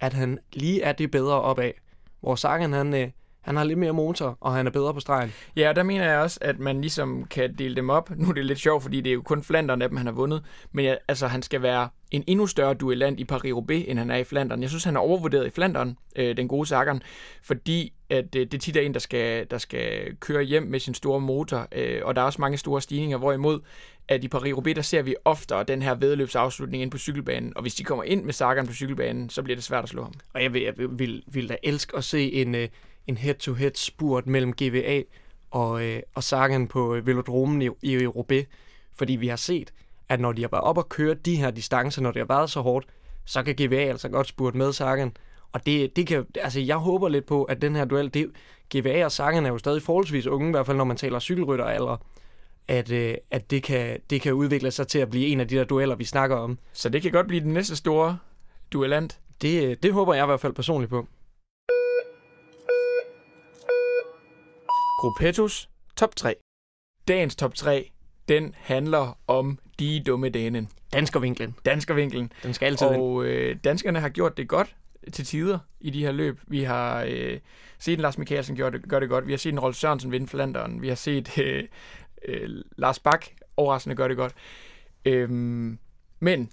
[0.00, 1.72] at han lige er det bedre opad.
[2.20, 3.08] Hvor Sagan, han, øh,
[3.40, 5.32] han har lidt mere motor, og han er bedre på stregen.
[5.56, 8.10] Ja, og der mener jeg også, at man ligesom kan dele dem op.
[8.16, 10.12] Nu er det lidt sjovt, fordi det er jo kun Flandern af dem, han har
[10.12, 10.42] vundet.
[10.72, 14.16] Men ja, altså, han skal være en endnu større duellant i Paris-Roubaix, end han er
[14.16, 14.62] i Flandern.
[14.62, 17.02] Jeg synes, han er overvurderet i Flandern, øh, den gode Sagan,
[17.42, 20.94] fordi at øh, det tit er en, der skal, der skal køre hjem med sin
[20.94, 23.60] store motor, øh, og der er også mange store stigninger, hvorimod
[24.08, 27.74] at i Paris-Roubaix, der ser vi oftere den her vedløbsafslutning ind på cykelbanen, og hvis
[27.74, 30.12] de kommer ind med Sagan på cykelbanen, så bliver det svært at slå ham.
[30.34, 32.68] Og jeg vil, jeg vil, vil, vil da elske at se en, øh,
[33.06, 35.02] en head-to-head spurt mellem GVA
[35.50, 38.46] og, øh, og Sagan på øh, velodromen i, i Roubaix.
[38.94, 39.72] Fordi vi har set,
[40.08, 42.50] at når de har været op og køre de her distancer, når det har været
[42.50, 42.86] så hårdt,
[43.24, 45.12] så kan GVA altså godt spurte med Sagan.
[45.52, 48.30] Og det, det kan, altså jeg håber lidt på, at den her duel, det,
[48.76, 51.96] GVA og Sagan er jo stadig forholdsvis unge, i hvert fald når man taler cykelrytteralder,
[52.68, 55.56] at, øh, at det, kan, det kan udvikle sig til at blive en af de
[55.56, 56.58] der dueller, vi snakker om.
[56.72, 58.18] Så det kan godt blive den næste store
[58.72, 59.20] duellant.
[59.42, 61.06] Det, øh, det håber jeg i hvert fald personligt på.
[65.00, 66.34] Gruppettos top 3.
[67.08, 67.90] Dagens top 3,
[68.28, 70.68] den handler om de dumme danen.
[70.92, 72.32] Danskervinklen, Danskervinklen.
[72.42, 72.86] den skal altid.
[72.86, 74.76] Og øh, danskerne har gjort det godt
[75.12, 76.40] til tider i de her løb.
[76.46, 77.38] Vi har øh,
[77.78, 79.26] set en Lars Mikkelsen gøre det, gør det godt.
[79.26, 80.82] Vi har set en Rolf Sørensen vinde Flanderen.
[80.82, 81.64] Vi har set øh,
[82.28, 84.34] øh, Lars Bak overraskende gøre det godt.
[85.04, 85.78] Øhm,
[86.18, 86.50] men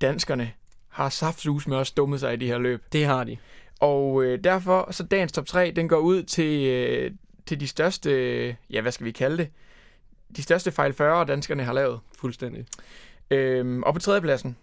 [0.00, 0.52] danskerne
[0.88, 2.82] har saftsus med også dummet sig i de her løb.
[2.92, 3.36] Det har de.
[3.80, 7.10] Og øh, derfor, så dagens top 3, den går ud til, øh,
[7.46, 8.10] til de største,
[8.70, 9.50] ja, hvad skal vi kalde det?
[10.36, 12.00] De største fejl 40, danskerne har lavet.
[12.18, 12.66] Fuldstændig.
[13.30, 14.56] Øhm, og på tredjepladsen,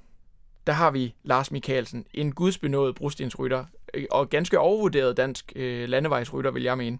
[0.67, 6.51] der har vi Lars Mikkelsen, en gudsbenået brostensrytter, øh, og ganske overvurderet dansk øh, landevejsrytter,
[6.51, 6.99] vil jeg mene.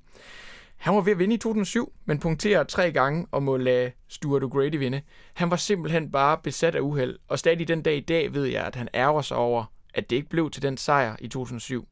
[0.76, 4.44] Han var ved at vinde i 2007, men punkterer tre gange og må lade Stuart
[4.44, 5.02] O'Grady vinde.
[5.34, 8.64] Han var simpelthen bare besat af uheld, og stadig den dag i dag ved jeg,
[8.64, 11.88] at han ærger sig over, at det ikke blev til den sejr i 2007.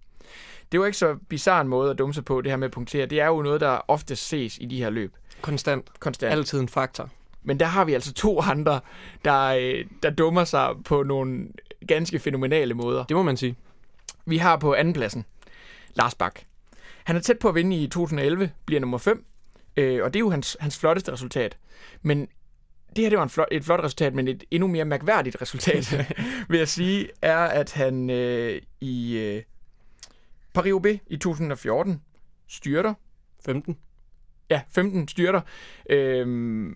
[0.71, 2.71] Det var ikke så bizarre en måde at dumme sig på, det her med at
[2.71, 3.05] punktere.
[3.05, 5.13] Det er jo noget, der ofte ses i de her løb.
[5.41, 5.99] Konstant.
[5.99, 6.31] konstant.
[6.31, 7.09] Altid en faktor.
[7.43, 8.79] Men der har vi altså to andre,
[9.25, 11.47] der, øh, der dummer sig på nogle
[11.87, 13.03] ganske fænomenale måder.
[13.03, 13.55] Det må man sige.
[14.25, 15.25] Vi har på andenpladsen
[15.93, 16.39] Lars Bak.
[17.03, 19.25] Han er tæt på at vinde i 2011, bliver nummer 5,
[19.77, 21.57] øh, og det er jo hans, hans flotteste resultat.
[22.01, 22.27] Men
[22.95, 26.13] det her det var en flot, et flot resultat, men et endnu mere mærkværdigt resultat,
[26.49, 29.43] vil jeg sige, er, at han øh, i øh,
[30.53, 32.01] Paris-Roubaix i 2014
[32.47, 32.93] styrter,
[33.45, 33.77] 15.
[34.49, 35.41] ja, 15 styrter,
[35.89, 36.75] øh,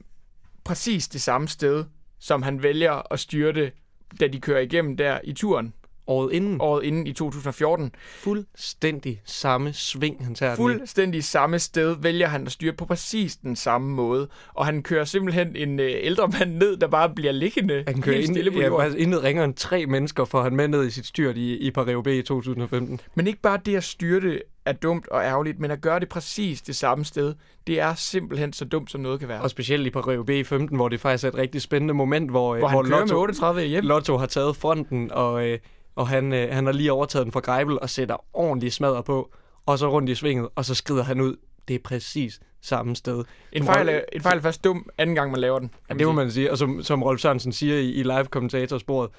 [0.63, 1.85] præcis det samme sted,
[2.19, 3.71] som han vælger at styrte,
[4.19, 5.73] da de kører igennem der i turen,
[6.07, 6.57] Året inden.
[6.61, 7.91] året inden i 2014.
[8.19, 10.73] Fuldstændig samme sving, han tager den i.
[10.73, 14.27] Fuldstændig samme sted vælger han at styre på præcis den samme måde.
[14.53, 18.15] Og han kører simpelthen en øh, ældre mand ned, der bare bliver liggende Han kører
[18.15, 18.97] helt ind, stille på ja, jorden.
[18.97, 22.19] intet ringer end tre mennesker for han med ned i sit styrt i, i Paris-Roubaix
[22.19, 22.99] i 2015.
[23.15, 26.61] Men ikke bare det at styrte er dumt og ærgerligt, men at gøre det præcis
[26.61, 27.35] det samme sted,
[27.67, 29.41] det er simpelthen så dumt, som noget kan være.
[29.41, 32.57] Og specielt i Paris-Roubaix i 15, hvor det faktisk er et rigtig spændende moment, hvor,
[32.57, 33.83] hvor han hvor Lotto, med 38 hjem.
[33.83, 35.59] Lotto har taget fronten, og, øh,
[35.95, 39.31] og han, øh, han har lige overtaget den fra Greibel og sætter ordentligt smadder på,
[39.65, 41.35] og så rundt i svinget, og så skrider han ud.
[41.67, 43.23] Det er præcis samme sted.
[43.51, 45.71] En fejl, Rolf- en fejl er først dum, anden gang man laver den.
[45.89, 46.51] Ja, det må man sige.
[46.51, 49.09] Og som, som Rolf Sørensen siger i, i live-kommentatorsporet,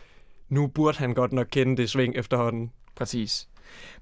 [0.48, 2.72] nu burde han godt nok kende det sving efterhånden.
[2.96, 3.48] Præcis.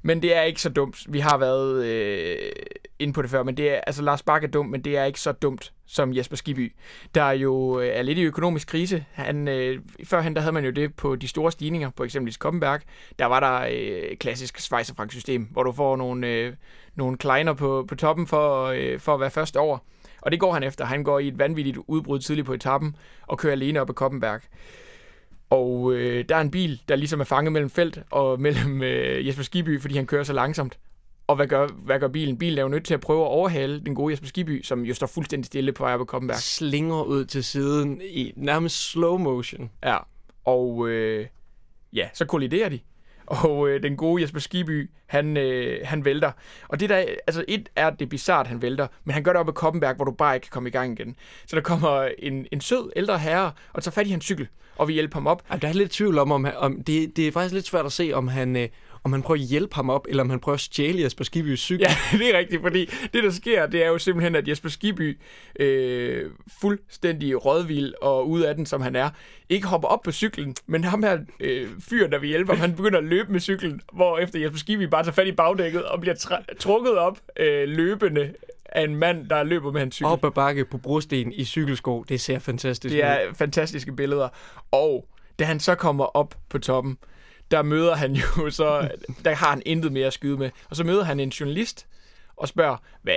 [0.02, 1.06] Men det er ikke så dumt.
[1.08, 2.52] Vi har været øh,
[2.98, 5.04] inde på det før, men det er, altså Lars Bak er dum, men det er
[5.04, 6.72] ikke så dumt som Jesper Skiby,
[7.14, 9.04] der jo øh, er lidt i økonomisk krise.
[9.12, 12.80] Han, øh, førhen der havde man jo det på de store stigninger, på eksempelvis Koppenberg.
[13.18, 16.52] Der var der øh, klassisk Schweizerfrank-system, hvor du får nogle, øh,
[16.94, 19.78] nogle kleiner på, på toppen for, øh, for at være først over.
[20.22, 20.84] Og det går han efter.
[20.84, 24.40] Han går i et vanvittigt udbrud tidligt på etappen og kører alene op ad Koppenberg.
[25.52, 29.26] Og øh, der er en bil, der ligesom er fanget mellem felt og mellem øh,
[29.26, 30.78] Jesper Skiby, fordi han kører så langsomt.
[31.26, 32.38] Og hvad gør, hvad gør bilen?
[32.38, 34.94] Bilen er jo nødt til at prøve at overhale den gode Jesper Skiby, som jo
[34.94, 36.36] står fuldstændig stille på vej ad Koppenberg.
[36.36, 39.70] Slinger ud til siden i nærmest slow motion.
[39.84, 39.96] Ja,
[40.44, 41.26] og øh,
[41.92, 42.78] ja, så kolliderer de.
[43.32, 46.32] Og øh, den gode Jesper Skiby, han, øh, han vælter.
[46.68, 49.48] Og det der, altså et er det bizart, han vælter, men han gør det op
[49.48, 51.16] i Koppenberg, hvor du bare ikke kan komme i gang igen.
[51.46, 54.88] Så der kommer en, en sød ældre herre og tager fat i hans cykel, og
[54.88, 55.42] vi hjælper ham op.
[55.50, 57.92] Ja, der er lidt tvivl om, om, om det, det er faktisk lidt svært at
[57.92, 58.68] se, om han, øh,
[59.04, 61.60] om han prøver at hjælpe ham op, eller om han prøver at stjæle Jesper Skibys
[61.60, 61.86] cykel.
[61.88, 65.18] Ja, det er rigtigt, fordi det, der sker, det er jo simpelthen, at Jesper Skiby,
[65.60, 69.10] øh, fuldstændig rådvild og ude af den, som han er,
[69.48, 72.76] ikke hopper op på cyklen, men ham her øh, fyr, der vil hjælpe ham, han
[72.76, 76.00] begynder at løbe med cyklen, hvor efter Jesper Skiby bare tager fat i bagdækket og
[76.00, 78.32] bliver tra- trukket op øh, løbende
[78.66, 80.06] af en mand, der løber med hans cykel.
[80.06, 82.02] Op ad bakke på brosten i cykelsko.
[82.02, 83.04] Det ser fantastisk Det ud.
[83.06, 84.28] er fantastiske billeder.
[84.70, 86.98] Og da han så kommer op på toppen,
[87.52, 88.88] der møder han jo så,
[89.24, 90.50] der har han intet mere at skyde med.
[90.70, 91.86] Og så møder han en journalist
[92.36, 93.14] og spørger, hvad,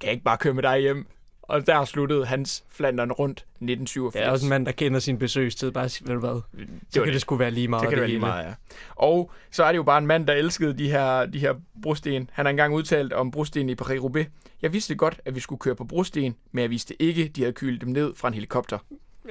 [0.00, 1.06] kan jeg ikke bare køre med dig hjem?
[1.42, 4.12] Og der sluttede hans Flandern rundt 1987.
[4.12, 5.70] Det er også en mand, der kender sin besøgstid.
[5.70, 7.12] Bare sige, ved du hvad, så var kan det.
[7.12, 7.82] det sgu være lige meget.
[7.82, 8.54] Så kan det være lige meget, ja.
[8.96, 12.30] Og så er det jo bare en mand, der elskede de her, de her brosten.
[12.32, 14.26] Han har engang udtalt om brosten i Paris-Roubaix.
[14.62, 17.52] Jeg vidste godt, at vi skulle køre på brosten, men jeg vidste ikke, de havde
[17.52, 18.78] kylet dem ned fra en helikopter.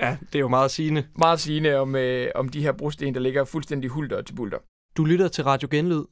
[0.01, 1.07] Ja, det er jo meget sigende.
[1.15, 4.57] Meget sigende om, øh, om de her brosten, der ligger fuldstændig hulter til bulter.
[4.97, 6.03] Du lytter til Radio Genlyd,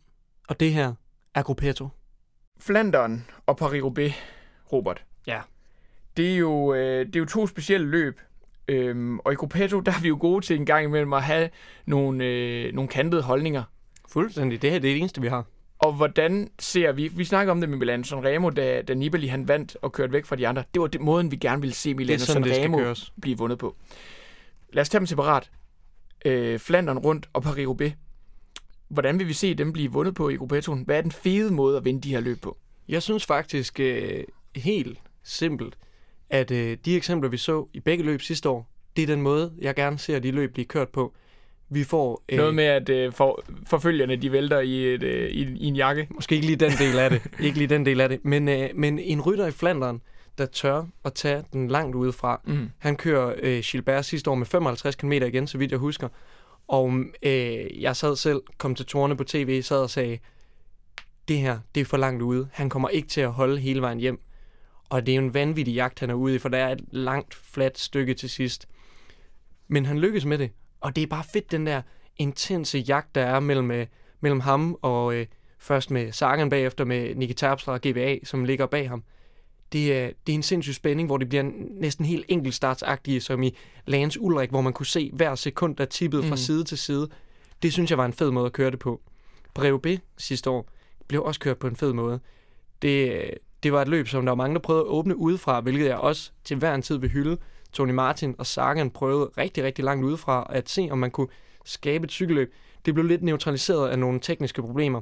[0.48, 0.94] og det her
[1.36, 1.90] er Gruppetto.
[2.60, 4.14] Flandern og Paris-Roubaix,
[4.72, 5.06] Robert.
[5.28, 5.42] Ja.
[6.18, 8.20] Det er jo, øh, det er jo to specielle løb.
[8.68, 11.50] Øhm, og i Gruppetto, der er vi jo gode til en gang imellem at have
[11.86, 13.64] nogle, øh, nogle kantede holdninger.
[14.10, 14.62] Fuldstændig.
[14.62, 15.46] Det her det er det eneste, vi har.
[15.80, 17.08] Og hvordan ser vi...
[17.08, 20.26] Vi snakker om det med Milano Sanremo, da, da Nibali han vandt og kørte væk
[20.26, 20.64] fra de andre.
[20.74, 23.76] Det var det måden, vi gerne ville se Milano Sanremo blive vundet på.
[24.74, 25.52] Lad os tage dem separat.
[26.26, 27.92] Øh, Flandern rundt og Paris-Roubaix.
[28.88, 30.84] Hvordan vil vi se dem blive vundet på i Gruppettoen?
[30.86, 32.58] Hvad er den fede måde at vinde de her løb på?
[32.88, 34.24] Jeg synes faktisk øh,
[34.56, 35.78] helt simpelt,
[36.30, 39.54] at øh, de eksempler, vi så i begge løb sidste år, det er den måde,
[39.62, 41.14] jeg gerne ser de løb blive kørt på.
[41.70, 42.24] Vi får...
[42.30, 45.76] Øh, Noget med, at øh, for, forfølgerne de vælter i, et, øh, i, i en
[45.76, 46.08] jakke.
[46.10, 47.22] Måske ikke lige den del af det.
[47.40, 48.26] ikke lige den del af det.
[48.26, 50.02] Men, øh, men en rytter i Flandern,
[50.38, 52.42] der tør at tage den langt udefra.
[52.46, 52.70] Mm.
[52.78, 56.08] Han kører øh, Gilbert sidste år med 55 km igen, så vidt jeg husker.
[56.68, 60.18] Og øh, jeg sad selv, kom til tårne på tv, sad og sagde,
[61.28, 62.48] det her, det er for langt ude.
[62.52, 64.20] Han kommer ikke til at holde hele vejen hjem.
[64.90, 66.82] Og det er jo en vanvittig jagt, han er ude i, for der er et
[66.92, 68.68] langt, fladt stykke til sidst.
[69.68, 70.52] Men han lykkes med det.
[70.82, 71.82] Og det er bare fedt, den der
[72.18, 73.88] intense jagt, der er mellem, øh,
[74.22, 75.26] mellem ham og øh,
[75.60, 79.04] først med Sagan bagefter med Nicky Terpstra og GBA, som ligger bag ham.
[79.74, 83.56] Det er, det er en sindssyg spænding, hvor det bliver næsten helt enkeltstartsagtige, som i
[83.86, 86.38] Lance Ulrik, hvor man kunne se hver sekund, der tippede fra Mm.
[86.38, 87.10] side til side.
[87.64, 89.02] Det synes jeg var en fed måde at køre det på.
[89.54, 90.68] Breve B sidste år
[91.08, 92.20] blev også kørt på en fed måde.
[92.82, 93.24] Det,
[93.64, 95.98] det var et løb, som der var mange, der prøvede at åbne udefra, hvilket jeg
[95.98, 97.38] også til hver en tid vil hylde.
[97.76, 101.28] Tony Martin og Sagan prøvede rigtig, rigtig langt udefra at se, om man kunne
[101.66, 102.54] skabe et cykelløb.
[102.86, 105.02] Det blev lidt neutraliseret af nogle tekniske problemer.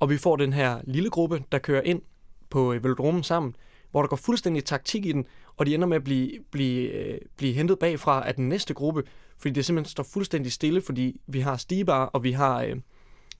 [0.00, 2.02] Og vi får den her lille gruppe, der kører ind
[2.50, 3.56] på øh, velodromen sammen,
[3.90, 7.18] hvor der går fuldstændig taktik i den, og de ender med at blive, blive, øh,
[7.36, 9.02] blive hentet bagfra af den næste gruppe,
[9.38, 12.76] fordi det simpelthen står fuldstændig stille, fordi vi har Stibar og vi har, øh,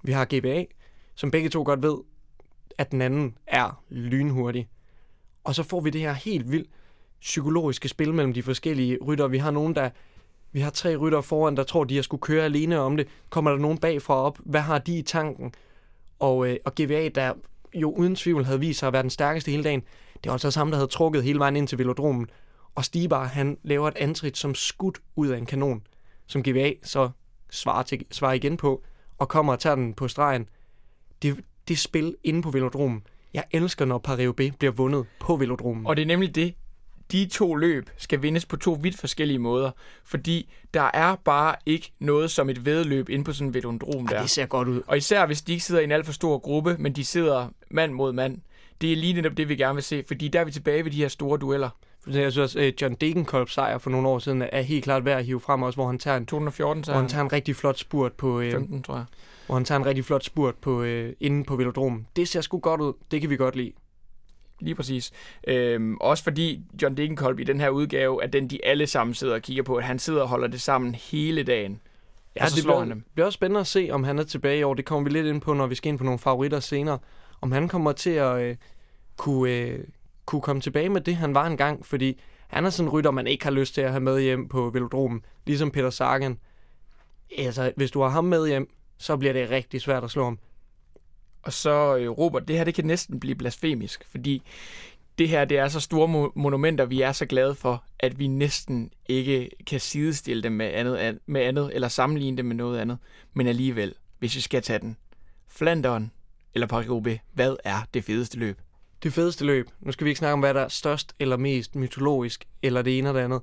[0.02, 0.64] vi har GBA,
[1.14, 1.96] som begge to godt ved,
[2.78, 4.68] at den anden er lynhurtig.
[5.44, 6.70] Og så får vi det her helt vildt
[7.24, 9.28] psykologiske spil mellem de forskellige rytter.
[9.28, 9.90] Vi har nogen, der
[10.52, 13.08] vi har tre rytter foran, der tror, de har skulle køre alene om det.
[13.30, 14.38] Kommer der nogen bagfra op?
[14.44, 15.52] Hvad har de i tanken?
[16.18, 17.32] Og, øh, og GVA, der
[17.74, 19.82] jo uden tvivl havde vist sig at være den stærkeste hele dagen,
[20.14, 22.30] det var altså ham, der havde trukket hele vejen ind til velodromen.
[22.74, 25.82] Og Stibar, han laver et antrit som skudt ud af en kanon,
[26.26, 27.10] som GVA så
[27.50, 28.82] svarer, til, svarer igen på,
[29.18, 30.48] og kommer og tager den på stregen.
[31.22, 33.02] Det, det spil inde på velodromen.
[33.34, 35.86] Jeg elsker, når Paris bliver vundet på velodromen.
[35.86, 36.54] Og det er nemlig det,
[37.12, 39.70] de to løb skal vindes på to vidt forskellige måder,
[40.04, 44.20] fordi der er bare ikke noget som et vedløb inde på sådan en velodrom der.
[44.20, 44.82] det ser godt ud.
[44.86, 47.48] Og især hvis de ikke sidder i en alt for stor gruppe, men de sidder
[47.70, 48.38] mand mod mand.
[48.80, 50.90] Det er lige netop det, vi gerne vil se, fordi der er vi tilbage ved
[50.90, 51.70] de her store dueller.
[52.06, 55.18] Jeg synes også, at John Degenkolb sejr for nogle år siden er helt klart værd
[55.18, 57.78] at hive frem også, hvor han tager en, 2014 hvor han tager en rigtig flot
[57.78, 59.04] spurt på, øh, 15, tror jeg.
[59.46, 62.06] hvor han tager en rigtig flot spurt på, øh, inde på velodromen.
[62.16, 62.92] Det ser sgu godt ud.
[63.10, 63.72] Det kan vi godt lide.
[64.64, 65.12] Lige præcis.
[65.48, 69.34] Øhm, også fordi John Degenkolb i den her udgave er den, de alle sammen sidder
[69.34, 69.76] og kigger på.
[69.76, 71.80] At han sidder og holder det sammen hele dagen.
[72.36, 73.04] Ja, og så det slår bliver, han dem.
[73.14, 74.74] bliver også spændende at se, om han er tilbage i år.
[74.74, 76.98] Det kommer vi lidt ind på, når vi skal ind på nogle favoritter senere.
[77.40, 78.56] Om han kommer til at øh,
[79.16, 79.78] kunne, øh,
[80.26, 81.86] kunne komme tilbage med det, han var engang.
[81.86, 84.48] Fordi han er sådan en rytter, man ikke har lyst til at have med hjem
[84.48, 85.24] på velodromen.
[85.46, 86.38] Ligesom Peter Sagan.
[87.38, 90.38] Altså, hvis du har ham med hjem, så bliver det rigtig svært at slå ham.
[91.44, 94.42] Og så, øh, Robert, det her det kan næsten blive blasfemisk, fordi
[95.18, 98.26] det her det er så store mo- monumenter, vi er så glade for, at vi
[98.26, 102.78] næsten ikke kan sidestille dem med andet, an- med andet eller sammenligne dem med noget
[102.78, 102.98] andet.
[103.34, 104.96] Men alligevel, hvis vi skal tage den.
[105.48, 106.10] Flanderen
[106.54, 108.60] eller paris hvad er det fedeste løb?
[109.02, 109.68] Det fedeste løb.
[109.80, 112.98] Nu skal vi ikke snakke om, hvad der er størst eller mest mytologisk, eller det
[112.98, 113.40] ene eller det andet.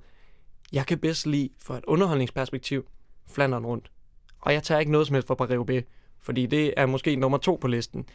[0.74, 2.86] Jeg kan bedst lide, fra et underholdningsperspektiv,
[3.32, 3.92] Flanderen rundt.
[4.40, 5.86] Og jeg tager ikke noget som helst fra paris
[6.24, 8.06] fordi det er måske nummer to på listen.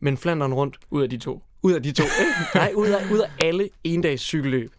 [0.00, 1.42] Men Flandern rundt, Ud af de to.
[1.62, 2.04] ud af de to,
[2.54, 4.72] nej, ud af, ud af alle endags cykelløb,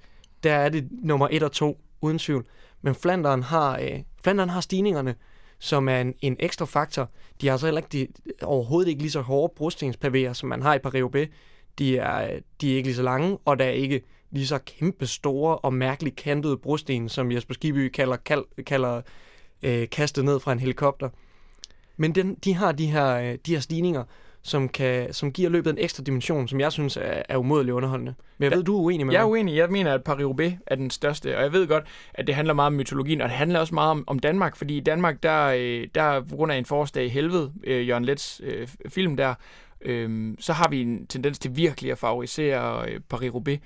[0.43, 2.45] der er det nummer et og to, uden tvivl.
[2.81, 5.15] Men Flandern har, øh, Flandern har stigningerne,
[5.59, 7.09] som er en, en ekstra faktor.
[7.41, 8.07] De har altså heller ikke, de,
[8.45, 11.27] overhovedet ikke lige så hårde brostenspavéer, som man har i Paris-Roubaix.
[11.79, 15.07] De er, de er ikke lige så lange, og der er ikke lige så kæmpe
[15.07, 19.01] store og mærkeligt kantede brosten, som Jesper Skiby kalder, kald, kalder
[19.63, 21.09] øh, kastet ned fra en helikopter.
[21.97, 24.03] Men den, de har de her, øh, de her stigninger,
[24.41, 28.13] som, kan, som giver løbet en ekstra dimension, som jeg synes er, er umådeligt underholdende.
[28.37, 29.31] Men jeg Ja, ved, du er uenig med Jeg er mig.
[29.31, 29.55] uenig.
[29.55, 32.67] Jeg mener, at Paris-Roubaix er den største, og jeg ved godt, at det handler meget
[32.67, 35.87] om mytologien, og det handler også meget om, om Danmark, fordi i Danmark, der, øh,
[35.95, 39.33] der på grund af en forårsdag i helvede, øh, Jørgen Lets øh, film der,
[39.81, 43.57] øh, så har vi en tendens til virkelig at favorisere øh, Paris-Roubaix.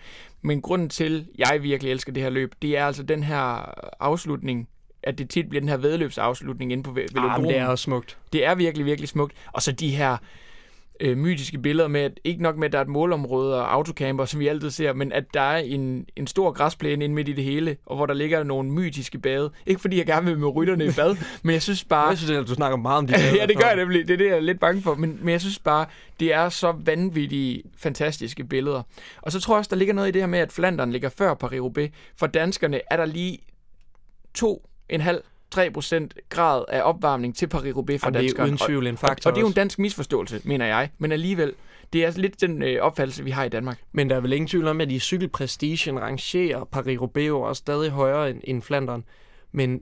[0.42, 3.72] Men grunden til, jeg virkelig elsker det her løb, det er altså den her
[4.04, 4.68] afslutning,
[5.04, 7.50] at det tit bliver den her vedløbsafslutning inde på Ah, men velodromen.
[7.50, 8.18] det er også smukt.
[8.34, 9.34] Det er virkelig, virkelig smukt.
[9.54, 10.18] Og så de her
[11.00, 14.26] øh, mytiske billeder med, at ikke nok med, at der er et målområde og autocamper,
[14.26, 17.34] som vi altid ser, men at der er en, en stor græsplæne inde midt i
[17.34, 19.52] det hele, og hvor der ligger nogle mytiske bade.
[19.66, 22.08] Ikke fordi jeg gerne vil med rytterne i bad, men jeg synes bare...
[22.08, 24.08] Jeg synes, at du snakker meget om de ja, det gør jeg nemlig.
[24.08, 24.96] Det er det, jeg er lidt bange for.
[24.96, 25.86] Men, men jeg synes bare,
[26.20, 28.82] det er så vanvittige, fantastiske billeder.
[29.22, 31.10] Og så tror jeg også, der ligger noget i det her med, at Flandern ligger
[31.10, 31.90] før Paris-Roubaix.
[32.18, 33.38] For danskerne er der lige
[34.94, 35.22] 2,5
[35.56, 39.32] 3% grad af opvarmning til Paris-Roubaix for Jamen, det er uden tvivl en faktor Og,
[39.32, 40.90] og det er jo en dansk misforståelse, mener jeg.
[40.98, 41.54] Men alligevel,
[41.94, 43.80] det er lidt den øh, opfattelse, vi har i Danmark.
[43.92, 48.30] Men der er vel ingen tvivl om, at i cykelprestigen rangerer Paris-Roubaix også stadig højere
[48.30, 49.04] end, end Flandern.
[49.52, 49.82] Men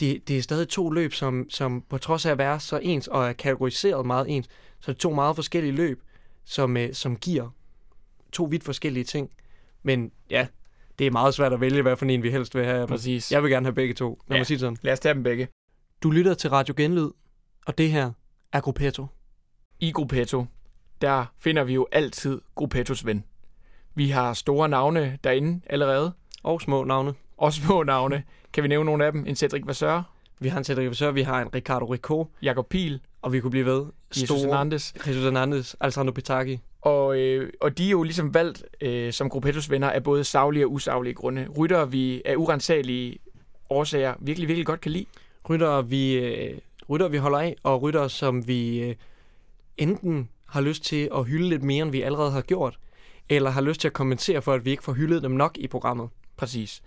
[0.00, 3.08] det, det er stadig to løb, som, som på trods af at være så ens
[3.08, 4.48] og er kategoriseret meget ens,
[4.80, 6.02] så er det to meget forskellige løb,
[6.44, 7.48] som, øh, som giver
[8.32, 9.30] to vidt forskellige ting.
[9.82, 10.46] Men ja,
[11.00, 12.86] det er meget svært at vælge, hvad for en vi helst vil have.
[12.86, 13.32] Præcis.
[13.32, 14.40] Jeg vil gerne have begge to, lad Ja.
[14.40, 14.76] mig sige sådan.
[14.82, 15.48] Lad os tage dem begge.
[16.02, 17.08] Du lytter til Radio Genlyd,
[17.66, 18.10] og det her
[18.52, 19.06] er Gruppetto.
[19.80, 20.46] I Gruppetto,
[21.00, 23.24] der finder vi jo altid Gruppettos ven.
[23.94, 26.12] Vi har store navne derinde allerede.
[26.42, 27.14] Og små navne.
[27.36, 28.22] Og små navne.
[28.52, 29.26] Kan vi nævne nogle af dem?
[29.26, 33.00] En Cedric Vasseur, Vi har en Cedric Vasseur, vi har en Ricardo Rico, Jakob Piel,
[33.22, 33.86] og vi kunne blive ved.
[34.16, 34.92] Jesus Hernandez.
[35.06, 36.60] Jesus Hernandez, Alessandro Petacchi.
[36.80, 40.66] Og, øh, og de er jo ligesom valgt øh, som Gruppettos venner af både savlige
[40.66, 41.48] og usaglige grunde.
[41.58, 43.18] Rytter, vi af urensagelige
[43.70, 45.06] årsager virkelig, virkelig godt kan lide.
[45.48, 46.58] Rytter, vi, øh,
[46.90, 48.94] rytter, vi holder af, og rytter, som vi øh,
[49.76, 52.78] enten har lyst til at hylde lidt mere, end vi allerede har gjort,
[53.28, 55.66] eller har lyst til at kommentere for, at vi ikke får hyldet dem nok i
[55.66, 56.08] programmet.
[56.36, 56.82] Præcis.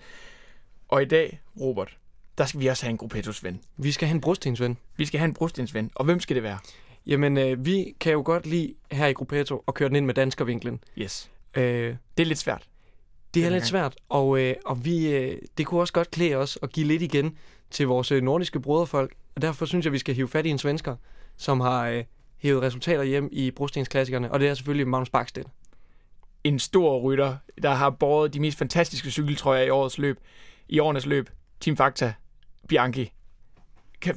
[0.87, 1.97] Og i dag, Robert,
[2.37, 3.61] der skal vi også have en Gruppettos ven.
[3.77, 4.77] Vi skal have en brostensven.
[4.97, 5.91] Vi skal have en brostensven.
[5.95, 6.57] Og hvem skal det være?
[7.05, 10.13] Jamen, øh, vi kan jo godt lide her i Gruppetto at køre den ind med
[10.13, 10.79] danskervinklen.
[10.97, 11.31] Yes.
[11.57, 12.67] Øh, Det er lidt svært.
[13.33, 16.57] det er lidt svært, og, øh, og vi, øh, det kunne også godt klæde os
[16.61, 17.37] at give lidt igen
[17.71, 19.13] til vores øh, nordiske broderfolk.
[19.35, 20.95] Og derfor synes jeg, vi skal hive fat i en svensker,
[21.37, 22.03] som har øh,
[22.37, 25.47] hævet resultater hjem i brostensklassikerne, og det er selvfølgelig Magnus Bakstedt.
[26.43, 30.19] En stor rytter, der har båret de mest fantastiske cykeltrøjer i årets løb.
[30.69, 31.29] I årenes løb.
[31.59, 32.13] Team Fakta.
[32.67, 33.11] Bianchi.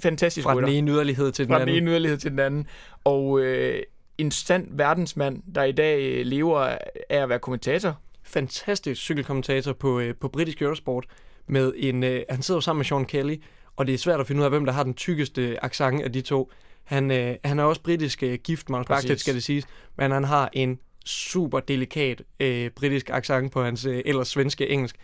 [0.03, 0.69] Fantastisk Fra rytter.
[0.69, 1.83] den ene yderlighed til den Fra den anden.
[1.83, 2.67] ene yderlighed til den anden.
[3.05, 3.83] Og øh,
[4.19, 6.79] en sand verdensmand, der i dag øh, lever af
[7.11, 7.99] at være kommentator.
[8.23, 11.07] fantastisk cykelkommentator på, øh, på britisk Eurosport.
[11.49, 13.37] Med en, øh, han sidder jo sammen med Sean Kelly,
[13.77, 16.13] og det er svært at finde ud af, hvem der har den tykkeste accent af
[16.13, 16.51] de to.
[16.85, 18.87] Han, øh, han er også britisk øh, gift, Magnus.
[18.87, 19.65] Bakstedt skal det siges,
[19.99, 24.97] men han har en super delikat øh, britisk accent på hans øh, ellers svenske engelsk.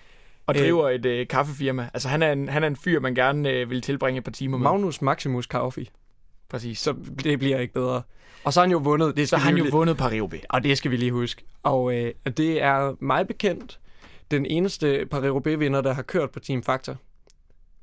[0.47, 0.63] Og Øh.
[0.63, 1.91] driver et øh, kaffefirma.
[1.95, 4.31] Altså han er, en, han er en fyr, man gerne øh, vil tilbringe et par
[4.33, 4.65] timer med.
[4.65, 5.87] Magnus Maximus Coffee.
[6.49, 6.79] Præcis.
[6.79, 8.03] Så det bliver ikke bedre.
[8.45, 9.17] Og så har han jo vundet.
[9.17, 11.45] Det Så har han jo lige- vundet Paris Og det skal vi lige huske.
[11.63, 13.79] Og øh, det er mig bekendt
[14.31, 16.97] den eneste Paris-Roubaix-vinder, der har kørt på Team Factor.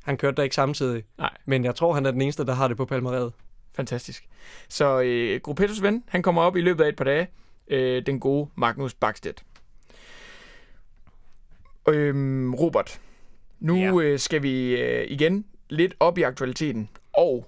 [0.04, 1.04] Han kørte der ikke samtidig.
[1.18, 1.30] Nej.
[1.46, 3.34] Men jeg tror, han er den eneste, der har det på palmareret.
[3.76, 4.26] Fantastisk.
[4.70, 7.28] Så øh, Gruppettos ven, han kommer op i løbet af et par dage.
[7.68, 9.44] Øh, den gode Magnus Bakstedt.
[11.94, 13.00] Øhm, Robert,
[13.60, 13.94] nu Ja.
[14.02, 16.90] øh, skal vi øh, igen lidt op i aktualiteten.
[17.14, 17.46] Og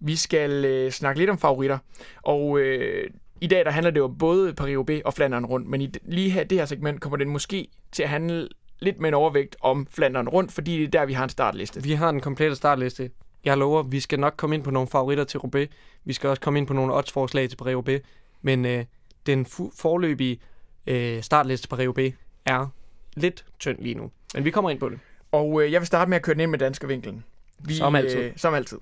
[0.00, 1.78] vi skal øh, snakke lidt om favoritter.
[2.22, 5.68] Og øh, i dag der handler det jo både Paris-Roubaix og Flandern rundt.
[5.68, 8.48] Men i lige her, det her segment kommer det måske til at handle
[8.80, 11.82] lidt med en overvægt om Flandern rundt, fordi det er der, vi har en startliste.
[11.82, 13.10] Vi har den komplette startliste.
[13.44, 15.68] Jeg lover, vi skal nok komme ind på nogle favoritter til Roubaix.
[16.04, 18.00] Vi skal også komme ind på nogle oddsforslag til Paris-Roubaix.
[18.42, 18.84] Men øh,
[19.26, 20.40] den forløbige
[20.86, 22.12] øh, startliste til Paris-Roubaix
[22.46, 22.66] er
[23.14, 24.10] lidt tynd lige nu.
[24.34, 24.98] Men vi kommer ind på det.
[25.32, 27.24] Og øh, jeg vil starte med at køre den ind med danskervinklen.
[27.58, 28.18] Vi, Som altid.
[28.18, 28.78] Øh, som altid.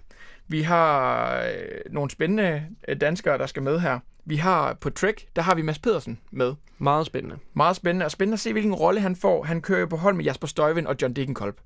[0.49, 3.99] Vi har øh, nogle spændende øh, danskere, der skal med her.
[4.25, 6.55] Vi har på Trek, der har vi Mads Pedersen med.
[6.79, 7.37] Meget spændende.
[7.55, 9.43] Meget spændende, og spændende at se, hvilken rolle han får.
[9.45, 11.61] Han kører jo på hold med Jasper Støjvind og John Degenkolb.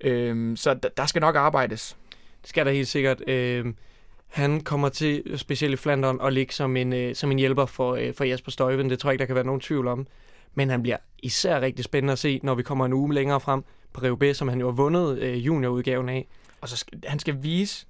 [0.00, 1.96] Øhm, så d- der skal nok arbejdes.
[2.40, 3.28] Det skal der helt sikkert.
[3.28, 3.66] Øh,
[4.28, 7.94] han kommer til, specielt i Flandern, at ligge som en, øh, som en hjælper for,
[7.94, 8.90] øh, for Jasper Støjven.
[8.90, 10.06] Det tror jeg ikke, der kan være nogen tvivl om.
[10.54, 13.64] Men han bliver især rigtig spændende at se, når vi kommer en uge længere frem
[13.92, 16.28] på Roubaix, som han jo har vundet øh, juniorudgaven af.
[16.60, 17.86] Og så skal, han skal vise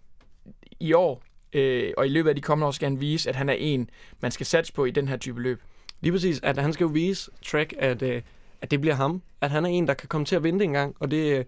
[0.80, 3.48] i år, øh, og i løbet af de kommende år skal han vise, at han
[3.48, 3.90] er en,
[4.20, 5.62] man skal satse på i den her type løb.
[6.00, 8.22] Lige præcis, at han skal jo vise Trek, at, øh,
[8.62, 9.22] at det bliver ham.
[9.40, 10.96] At han er en, der kan komme til at vinde en gang.
[11.00, 11.44] Og det, øh,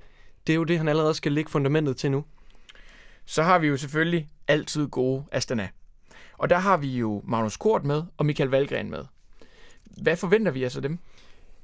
[0.47, 2.25] det er jo det, han allerede skal lægge fundamentet til nu.
[3.25, 5.69] Så har vi jo selvfølgelig altid gode Astana.
[6.39, 9.05] Og der har vi jo Magnus Kort med og Michael Valgren med.
[10.03, 10.99] Hvad forventer vi altså dem?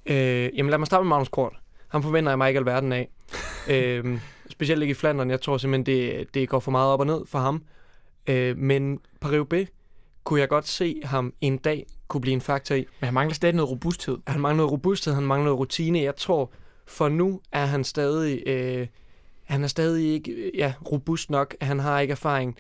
[0.07, 1.53] Øh, jamen lad mig starte med Magnus Kort.
[1.89, 3.09] Han forventer jeg mig ikke alverden af.
[3.71, 4.19] øh,
[4.51, 5.31] specielt ikke i Flandern.
[5.31, 7.63] Jeg tror simpelthen, det, det går for meget op og ned for ham.
[8.27, 9.69] Øh, men Paris
[10.25, 12.87] kunne jeg godt se ham en dag kunne blive en faktor i.
[13.01, 14.19] Men han mangler stadig noget robusthed.
[14.27, 16.03] Han manglede robusthed, han manglede rutine.
[16.03, 16.51] Jeg tror,
[16.87, 18.49] for nu er han stadig...
[18.49, 18.87] Øh,
[19.45, 21.55] han er stadig ikke ja, robust nok.
[21.61, 22.57] Han har ikke erfaring.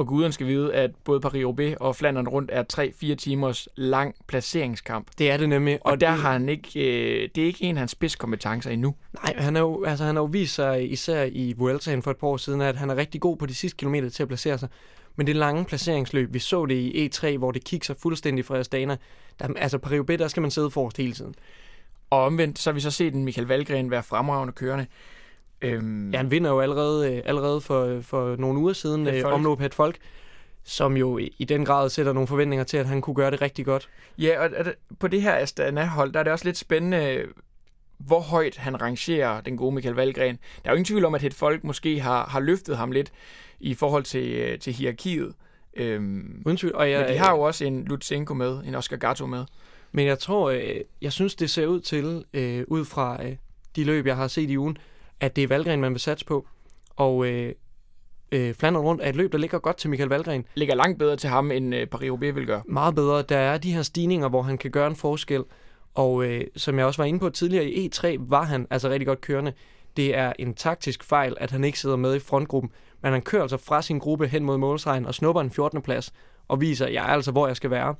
[0.00, 2.64] Og guderne skal vide, at både Paris-Roubaix og Flandern rundt er
[3.12, 5.06] 3-4 timers lang placeringskamp.
[5.18, 5.78] Det er det nemlig.
[5.80, 8.94] Og, der det, har han ikke, øh, det er ikke en af hans spidskompetencer endnu.
[9.12, 12.16] Nej, han er jo, altså, han har jo vist sig, især i Vueltaen for et
[12.16, 14.58] par år siden, at han er rigtig god på de sidste kilometer til at placere
[14.58, 14.68] sig.
[15.16, 18.96] Men det lange placeringsløb, vi så det i E3, hvor det kigger fuldstændig fra Astana.
[19.38, 21.34] Der, altså Paris der skal man sidde forrest hele tiden.
[22.10, 24.86] Og omvendt, så har vi så set en Michael Valgren være fremragende kørende.
[25.62, 29.34] Øhm, Ja, han vinder jo allerede, øh, allerede for, for nogle uger siden øh, Folk.
[29.34, 29.96] omløb Het Folk,
[30.64, 33.64] som jo i, den grad sætter nogle forventninger til, at han kunne gøre det rigtig
[33.64, 33.88] godt.
[34.18, 34.50] Ja, og
[34.98, 37.24] på det her Astana-hold, der er det også lidt spændende,
[37.98, 40.38] hvor højt han rangerer den gode Michael Valgren.
[40.64, 43.12] Der er jo ingen tvivl om, at et folk måske har, har løftet ham lidt
[43.60, 45.34] i forhold til, øh, til hierarkiet.
[45.76, 46.74] Øhm, Uden tvivl.
[46.74, 49.44] Og jeg, men de har jo også en Lutsenko med, en Oscar Gatto med.
[49.92, 53.36] Men jeg tror, øh, jeg synes, det ser ud til, øh, ud fra øh,
[53.76, 54.78] de løb, jeg har set i ugen,
[55.20, 56.46] at det er Valgren, man vil satse på.
[56.96, 57.54] Og øh,
[58.32, 60.44] øh, Flandern rundt er et løb, der ligger godt til Michael Valgren.
[60.54, 62.62] Ligger langt bedre til ham, end øh, Paris-Roubaix vil gøre.
[62.66, 63.22] Meget bedre.
[63.22, 65.44] Der er de her stigninger, hvor han kan gøre en forskel.
[65.94, 69.06] Og øh, som jeg også var inde på tidligere, i E3 var han altså rigtig
[69.06, 69.52] godt kørende.
[69.96, 72.72] Det er en taktisk fejl, at han ikke sidder med i frontgruppen.
[73.02, 75.82] Men han kører altså fra sin gruppe hen mod målstregen og snupper en 14.
[75.82, 76.12] plads
[76.48, 77.94] og viser, at jeg er altså, hvor jeg skal være.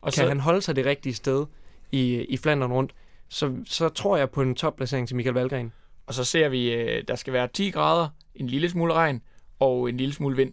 [0.00, 1.46] Og kan han holde sig det rigtige sted
[1.92, 2.94] i, i Flandern rundt,
[3.28, 5.72] så, så tror jeg på en topplacering til Michael Valgren.
[6.06, 9.22] Og så ser vi, øh, der skal være 10 grader, en lille smule regn
[9.58, 10.52] og en lille smule vind.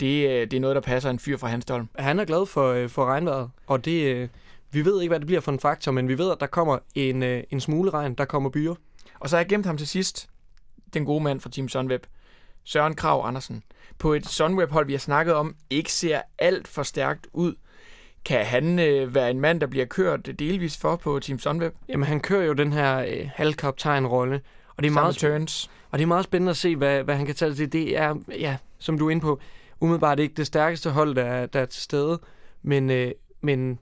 [0.00, 1.88] Det, øh, det er noget, der passer en fyr fra Hanstholm.
[1.98, 4.28] Han er glad for, øh, for regnvejret, og det, øh,
[4.70, 6.78] vi ved ikke, hvad det bliver for en faktor, men vi ved, at der kommer
[6.94, 8.74] en, øh, en smule regn, der kommer byer.
[9.20, 10.28] Og så har jeg gemt ham til sidst,
[10.94, 12.04] den gode mand fra Team Sunweb,
[12.64, 13.62] Søren Krav Andersen.
[13.98, 17.54] På et Sunweb-hold, vi har snakket om, ikke ser alt for stærkt ud.
[18.24, 21.74] Kan han øh, være en mand, der bliver kørt delvis for på Team Sunweb?
[21.88, 24.40] Jamen, han kører jo den her øh, halvkaptajn-rolle,
[24.76, 25.70] og det er meget turns.
[25.90, 27.72] Og det er meget spændende at se, hvad, hvad han kan tage til.
[27.72, 29.40] Det er, ja, som du er inde på,
[29.80, 32.20] umiddelbart ikke det stærkeste hold, der, er- der er til stede,
[32.62, 33.78] men, øh, men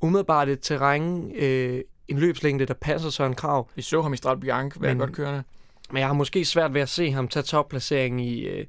[0.00, 3.68] umiddelbart et terræn, øh, en løbslængde, der passer Søren Krav.
[3.74, 5.42] Vi så ham i Strat Bianche være godt kørende.
[5.90, 8.66] Men jeg har måske svært ved at se ham tage topplaceringen i, øh,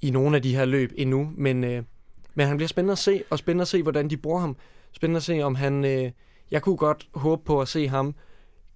[0.00, 1.82] i nogle af de her løb endnu, men, øh,
[2.34, 4.56] men han bliver spændende at se, og spændende at se, hvordan de bruger ham.
[4.92, 5.84] Spændende at se, om han...
[5.84, 6.10] Øh,
[6.50, 8.14] jeg kunne godt håbe på at se ham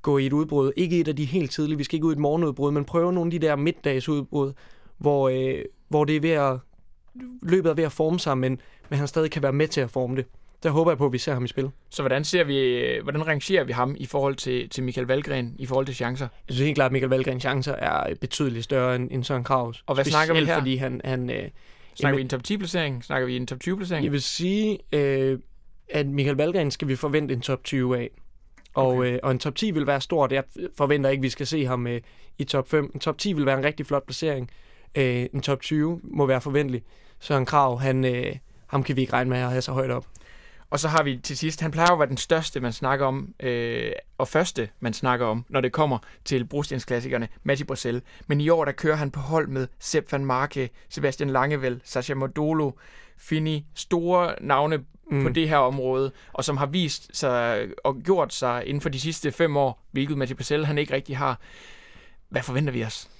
[0.05, 0.73] gå i et udbrud.
[0.77, 3.13] Ikke et af de helt tidlige, vi skal ikke ud i et morgenudbrud, men prøve
[3.13, 4.53] nogle af de der middagsudbrud,
[4.99, 6.59] hvor, øh, hvor det er ved at,
[7.43, 9.91] løbet er ved at forme sig, men, men han stadig kan være med til at
[9.91, 10.25] forme det.
[10.63, 11.71] Der håber jeg på, at vi ser ham i spil.
[11.91, 15.67] Så hvordan ser vi, hvordan rangerer vi ham i forhold til, til Michael Valgren, i
[15.67, 16.29] forhold til chancer?
[16.49, 19.85] Jeg synes helt klart, at Michael Valgrens chancer er betydeligt større end, end Søren Kravs.
[19.87, 20.59] Og hvad snakker vi her?
[20.59, 21.49] fordi han, han øh,
[21.95, 23.05] Snakker Jamen- vi en top 10-placering?
[23.05, 24.05] Snakker vi en top 20-placering?
[24.05, 25.39] Jeg vil sige, øh,
[25.89, 28.11] at Michael Valgren skal vi forvente en top 20 af.
[28.75, 29.13] Og, Okay.
[29.13, 30.33] øh, og en top 10 vil være stort.
[30.33, 30.45] Jeg
[30.77, 32.01] forventer ikke, at vi skal se ham øh,
[32.39, 32.91] i top 5.
[32.95, 34.51] En top 10 vil være en rigtig flot placering.
[34.95, 36.83] Øh, en top 20 må være forventelig.
[37.21, 40.07] Søren Krav, han, øh, ham kan vi ikke regne med at have så højt op.
[40.71, 43.35] Og så har vi til sidst, han plejer at være den største, man snakker om,
[43.41, 48.03] øh, og første, man snakker om, når det kommer til brostensklassikerne, Matti Bracel.
[48.27, 52.15] Men i år, der kører han på hold med Sepp van Marke, Sebastian Langevel, Sascha
[52.15, 52.71] Modolo,
[53.19, 55.23] Fini, store navne mm.
[55.23, 59.01] på det her område, og som har vist sig og gjort sig inden for de
[59.01, 61.41] sidste fem år, hvilket Matti Bracel han ikke rigtig har.
[62.29, 63.11] Hvad forventer vi os?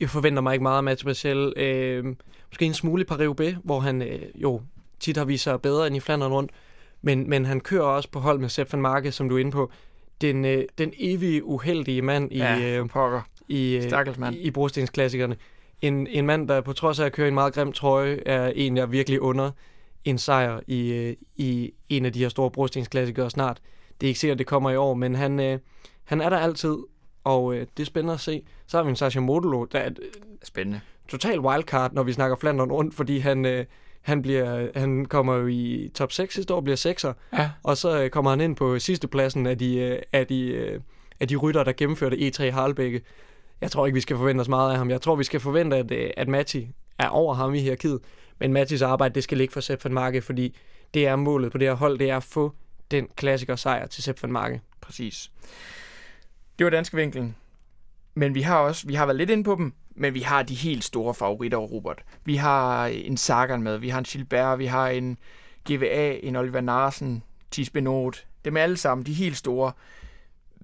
[0.00, 1.52] Jeg forventer mig ikke meget af Mads Marcel.
[1.56, 2.04] Øh,
[2.50, 4.60] måske en smule i Paris hvor han øh, jo
[5.00, 6.52] tit har vist sig bedre end i Flandern rundt.
[7.02, 9.50] Men, men han kører også på hold med Sepp van Marke, som du er inde
[9.50, 9.70] på.
[10.20, 13.20] Den, øh, den evige uheldige mand i, Ja, øh, pokker.
[13.48, 15.36] i, øh, i, i brostensklassikerne.
[15.82, 18.76] En, en mand, der på trods af at køre en meget grim trøje, er en,
[18.76, 19.50] jeg virkelig under
[20.04, 23.60] en sejr i, øh, i en af de her store brostensklassikere snart.
[24.00, 25.58] Det er ikke sikkert, det kommer i år, men han, øh,
[26.04, 26.76] han er der altid,
[27.24, 28.42] og øh, det er spændende at se.
[28.66, 29.98] Så har vi en Sascha Modolo, der er et
[30.44, 30.80] Spændende.
[31.08, 33.64] total wildcard, når vi snakker Flandern rundt, fordi han, øh,
[34.02, 37.50] han, bliver, han kommer jo i top 6 sidste år, bliver 6'er, Ja.
[37.62, 40.80] og så øh, kommer han ind på sidste pladsen af de, øh, af de, øh,
[41.20, 43.00] af de rytter, der gennemførte E3 Harlebække.
[43.62, 44.90] Jeg tror ikke, vi skal forvente os meget af ham.
[44.90, 48.00] Jeg tror, vi skal forvente, at, øh, at Matti er over ham i hierarkiet.
[48.38, 50.56] Men Mattis arbejde, det skal ligge for Sepp van Marke, fordi
[50.94, 52.52] det er målet på det her hold, det er at få
[52.90, 54.60] den klassiker sejr til Sepp van Marke.
[54.80, 55.30] Præcis.
[56.58, 57.36] Det var danske vinklen.
[58.14, 60.54] Men vi har også, vi har været lidt inde på dem, men vi har de
[60.54, 62.02] helt store favoritter, Robert.
[62.24, 65.18] Vi har øh, en Sagan med, vi har en Gilbert, vi har en
[65.70, 68.26] GVA, en Oliver Narsen, Tis Benot.
[68.44, 69.72] Dem alle sammen, de helt store.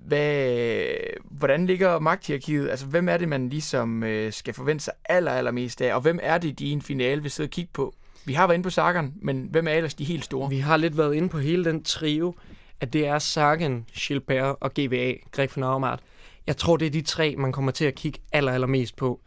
[0.07, 0.84] Hvad,
[1.24, 2.70] hvordan ligger magthierarkiet?
[2.70, 5.94] Altså, hvem er det, man ligesom øh, skal forvente sig aller, allermest af?
[5.94, 7.94] Og hvem er det, de i en finale vil sidde og kigge på?
[8.24, 10.49] Vi har været inde på Sagan, men hvem er ellers de helt store?
[10.51, 12.34] Vi har lidt været inde på hele den trio,
[12.80, 16.01] at det er Sagan, Gilbert og GVA, Greg van Avermaet.
[16.46, 19.20] Jeg tror, det er de tre, man kommer til at kigge aller, allermest på.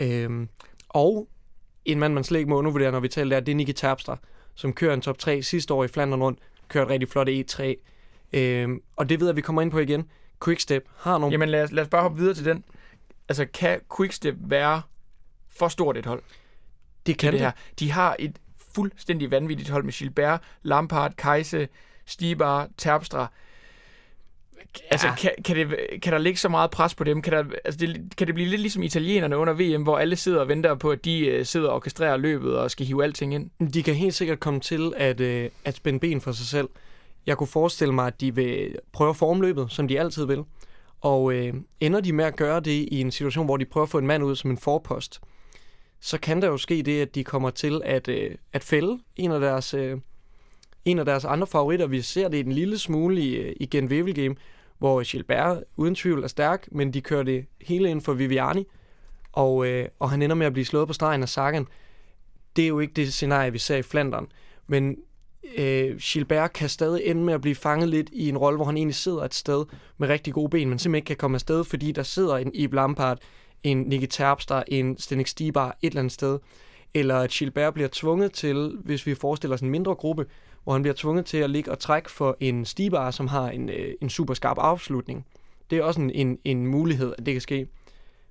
[0.00, 0.48] Øhm,
[0.88, 1.28] og
[1.84, 4.18] en mand, man slet ikke må undervurdere, når vi taler der, det er Nicky Terpstra,
[4.54, 6.38] som kører en top 3 sidste år i Flandern rundt,
[6.68, 7.74] kører rigtig flot E3.
[8.32, 10.08] Øhm, og det ved jeg, vi kommer ind på igen.
[10.44, 11.32] Quickstep har nogle...
[11.32, 12.64] Jamen lad os, lad os bare hoppe videre til den.
[13.28, 14.82] Altså, kan Quickstep være
[15.56, 16.22] for stort et hold
[17.06, 17.50] det kan det her?
[17.78, 18.38] De har et
[18.74, 21.68] fuldstændig vanvittigt hold med Gilbert, Lampard, Kajse,
[22.06, 23.26] Stibar, Terpstra.
[24.90, 25.14] Altså, Ja.
[25.14, 27.22] kan, kan, det, kan der ligge så meget pres på dem?
[27.22, 30.40] Kan, der, altså det, kan det blive lidt ligesom italienerne under VM, hvor alle sidder
[30.40, 33.70] og venter på, at de øh, sidder og orkestrerer løbet og skal hive alting ind?
[33.72, 36.68] De kan helt sikkert komme til at, øh, at spænde ben for sig selv.
[37.26, 40.44] Jeg kunne forestille mig, at de vil prøve formløbet, som de altid vil.
[41.00, 43.90] Og øh, ender de med at gøre det i en situation, hvor de prøver at
[43.90, 45.20] få en mand ud som en forpost,
[46.00, 49.32] så kan der jo ske det, at de kommer til at, øh, at fælde en
[49.32, 49.98] af deres, øh,
[50.84, 51.86] en af deres andre favoritter.
[51.86, 54.34] Vi ser det en lille smule i, øh, i Gent Game,
[54.78, 58.64] hvor Gilbert uden tvivl er stærk, men de kører det hele ind for Viviani,
[59.32, 61.66] og, øh, og han ender med at blive slået på stregen af Sagan.
[62.56, 64.26] Det er jo ikke det scenarie, vi ser i Flandern,
[64.66, 64.96] men
[65.56, 68.76] øh, Gilbert kan stadig ende med at blive fanget lidt i en rolle, hvor han
[68.76, 69.64] egentlig sidder et sted
[69.98, 72.74] med rigtig gode ben, men simpelthen ikke kan komme afsted, fordi der sidder en Yves
[72.74, 73.18] Lampard,
[73.62, 76.38] en Nicky Terpstra, en Stenik Stibar et eller andet sted.
[76.94, 80.26] Eller at Gilbert bliver tvunget til, hvis vi forestiller os en mindre gruppe,
[80.64, 83.68] hvor han bliver tvunget til at ligge og trække for en Stibar, som har en,
[83.68, 85.26] øh, en super skarp afslutning.
[85.70, 87.66] Det er også en, en, en mulighed, at det kan ske.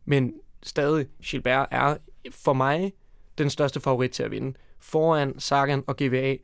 [0.05, 1.97] Men stadig, Gilbert er
[2.32, 2.93] for mig
[3.38, 4.53] den største favorit til at vinde.
[4.80, 6.36] Foran Sagan og GVA.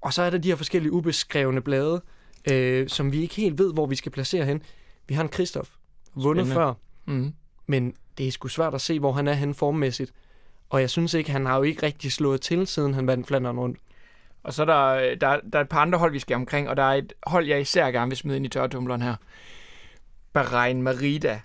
[0.00, 2.02] Og så er der de her forskellige ubeskrevne blade.
[2.50, 4.62] øh, som vi ikke helt ved, hvor vi skal placere hen.
[5.08, 5.70] Vi har en Kristoff,
[6.14, 6.54] vundet Spændende.
[6.66, 6.74] før,
[7.06, 7.32] Mm.
[7.66, 10.12] men det er sgu svært at se, hvor han er hen formmæssigt.
[10.70, 13.58] Og jeg synes ikke, han har jo ikke rigtig slået til, siden han vandt Flandern
[13.58, 13.78] rundt.
[14.42, 16.76] Og så er der, der, der er et par andre hold, vi skal omkring, og
[16.76, 19.16] der er et hold, jeg især gerne vil smide ind i tørretumbleren her.
[20.32, 21.40] Bahrain Merida.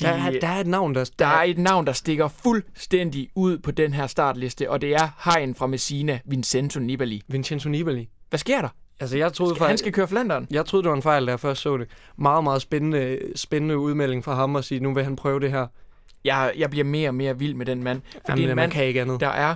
[0.00, 1.10] De, Der, er, der er et navn, der...
[1.18, 5.30] der er et navn, der stikker fuldstændig ud på den her startliste, og det er
[5.38, 7.22] Hein fra Messina, Vincenzo Nibali.
[7.28, 8.08] Vincenzo Nibali.
[8.28, 8.68] Hvad sker der?
[9.00, 9.82] Altså, jeg troede Han faktisk...
[9.82, 10.46] skal køre Flanderen.
[10.50, 11.88] Jeg troede, det var en fejl, da jeg først så det.
[12.18, 15.66] Meget, meget spændende, spændende udmelding fra ham at sige, nu vil han prøve det her.
[16.24, 18.02] Jeg, jeg bliver mere og mere vild med den mand.
[18.12, 19.20] For Jamen, en man mand, kan ikke andet.
[19.20, 19.54] der er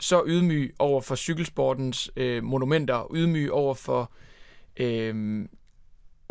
[0.00, 4.12] så ydmyg over for cykelsportens øh, monumenter, ydmyg over for,
[4.76, 5.44] øh,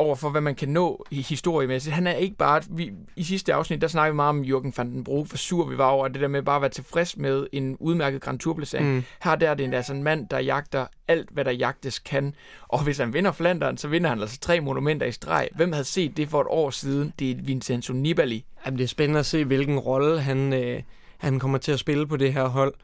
[0.02, 1.94] over for, hvad man kan nå i historiemæssigt.
[1.94, 2.62] Han er ikke bare...
[2.70, 5.64] Vi, I sidste afsnit, der snakkede vi meget om Jürgen van den Broek, hvor sur
[5.64, 8.94] vi var over det der med bare at være tilfreds med en udmærket Grand Tour-placering.
[8.94, 9.04] Mm.
[9.22, 12.34] Her der er det altså en mand, der jagter alt, hvad der jagtes kan.
[12.68, 15.48] Og hvis han vinder Flandern, så vinder han altså tre monumenter i streg.
[15.54, 17.12] Hvem havde set det for et år siden?
[17.18, 18.44] Det er Vincenzo Nibali.
[18.66, 20.82] Jamen, det er spændende at se, hvilken rolle han, øh,
[21.18, 22.74] han kommer til at spille på det her hold.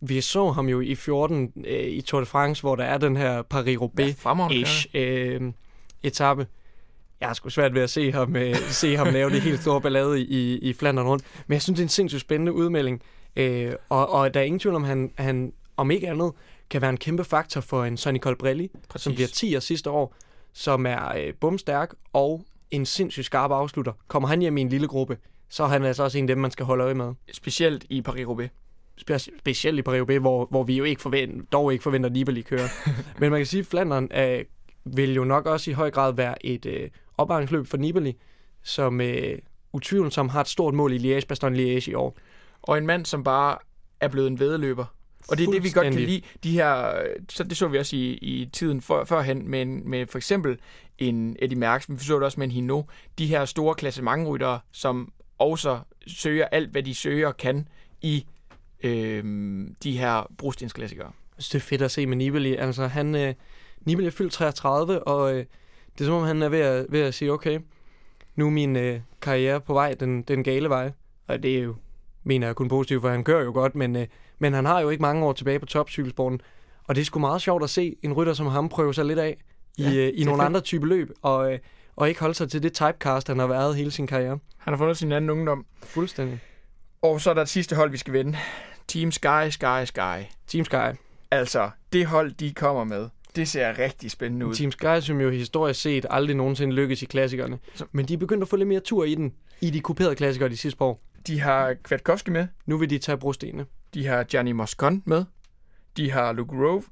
[0.00, 3.16] Vi så ham jo i 14 øh, i Tour de France, hvor der er den
[3.16, 5.52] her Paris-Roubaix-ish øh,
[6.02, 6.46] etape.
[7.20, 9.80] Jeg har sgu svært ved at se ham, øh, se ham lave det helt store
[9.80, 11.24] ballade i, i Flandern rundt.
[11.46, 13.02] Men jeg synes, det er en sindssygt spændende udmelding.
[13.36, 16.32] Øh, og, og der er ingen tvivl om, han, han om ikke andet
[16.70, 19.04] kan være en kæmpe faktor for en Sonny Colbrelli, Præcis.
[19.04, 20.14] som bliver 10 sidste år,
[20.52, 23.92] som er øh, bumstærk og en sindssygt skarp afslutter.
[24.08, 26.38] Kommer han hjem i en lille gruppe, så er han altså også en af dem,
[26.38, 27.14] man skal holde øje med.
[27.32, 28.48] Specielt i Paris-Roubaix.
[29.00, 32.42] Spe- specielt i paris hvor, hvor vi jo ikke forventer, dog ikke forventer, at Nibali
[32.42, 32.68] kører.
[33.20, 34.44] Men man kan sige, at Flandern øh,
[34.84, 38.16] vil jo nok også i høj grad være et øh, opvarmningsløb for Nibali,
[38.62, 39.38] som øh,
[39.72, 42.18] utvivlsomt har et stort mål i Liège-Bastogne-Liège i år.
[42.62, 43.58] Og en mand, som bare
[44.00, 44.84] er blevet en vedløber.
[45.28, 46.22] Og det er det, vi godt kan lide.
[46.44, 50.18] De her, så det så vi også i, i tiden for, førhen med, med for
[50.18, 50.58] eksempel
[50.98, 52.82] en Eddie Merckx, men vi så det også med en Hino.
[53.18, 57.68] De her store klassementryttere, som også søger alt, hvad de søger kan
[58.02, 58.26] i
[58.82, 61.06] øhm, de her brostensklassikere.
[61.06, 62.54] Jeg synes, det er fedt at se med Nibali.
[62.54, 63.34] Altså, han, øh,
[63.80, 65.44] Nibali er fyldt 33, og øh,
[65.98, 67.60] det er som om, han er ved at, ved at sige, okay,
[68.36, 70.92] nu er min øh, karriere på vej den, den gale vej.
[71.26, 71.74] Og det er jo,
[72.24, 74.06] mener jeg kun positivt, for han kører jo godt, men, øh,
[74.38, 76.40] men han har jo ikke mange år tilbage på topcykelsporten.
[76.84, 79.18] Og det er sgu meget sjovt at se en rytter som ham prøve sig lidt
[79.18, 79.36] af
[79.76, 81.58] i, Ja, øh, i nogle andre type løb, og, øh,
[81.96, 84.38] og ikke holde sig til det typecast, han har været hele sin karriere.
[84.58, 85.66] Han har fundet sin anden ungdom.
[85.82, 86.40] Fuldstændig.
[87.02, 88.38] Og så er der et sidste hold, vi skal vende.
[88.88, 90.24] Team Sky, Sky, Sky.
[90.46, 90.98] Team Sky.
[91.30, 93.08] Altså, det hold, de kommer med,
[93.38, 94.54] det ser rigtig spændende ud.
[94.54, 97.58] Team Sky, som jo historisk set aldrig nogensinde lykkes i klassikerne.
[97.92, 100.48] Men de er begyndt at få lidt mere tur i den, i de kuperede klassikere
[100.48, 101.02] de sidste par år.
[101.26, 103.66] De har Kwiatkowski med, Nu vil de tage brostenene.
[103.94, 105.24] De har Gianni Moscon med.
[105.96, 106.82] De har Luke Grove.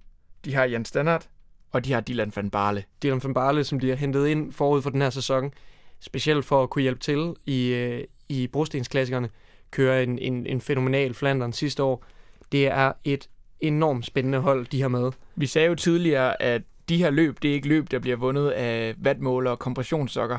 [0.44, 1.28] De har Jan Stannard.
[1.72, 2.84] Og de har Dylan van Barle.
[3.02, 5.52] Dylan van Barle, som de har hentet ind forud for den her sæson,
[6.00, 9.28] specielt for at kunne hjælpe til i, øh, i brostensklassikerne,
[9.70, 12.04] kører en, en, en fænomenal Flandern sidste år.
[12.52, 13.28] Det er et
[13.60, 15.10] enormt spændende hold, de har med.
[15.36, 18.50] Vi sagde jo tidligere, at de her løb, det er ikke løb, der bliver vundet
[18.50, 20.38] af vatmåler og kompressionssokker.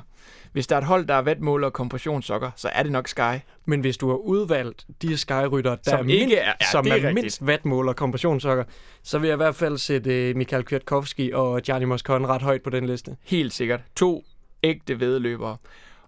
[0.52, 3.40] Hvis der er et hold, der er vatmåler og kompressionssokker, så er det nok Sky.
[3.66, 6.86] Men hvis du har udvalgt de skyrytter, der Som er, ikke mindst, er- ja, som
[6.88, 8.64] er er, mindst vatmål og kompressionssokker,
[9.04, 12.62] så vil jeg i hvert fald sætte uh, Michael Kwiatkowski og Gianni Moscon ret højt
[12.62, 13.16] på den liste.
[13.24, 13.80] Helt sikkert.
[13.96, 14.24] To
[14.64, 15.58] ægte vedløbere.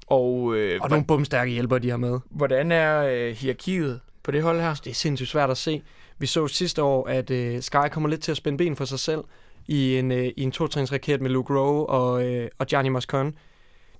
[0.08, 2.20] Og, øh, Og nogle bumstærke hjælpere, de har med.
[2.30, 4.74] hvordan er øh, hierarkiet på det hold her?
[4.74, 5.82] Det er sindssygt svært at se.
[6.20, 9.00] Vi så sidste år, at øh, Sky kommer lidt til at spænde ben for sig
[9.00, 9.24] selv
[9.68, 13.36] i en, uh, i en totrænsraket med Luke Rowe og, øh, og Gianni Moscon.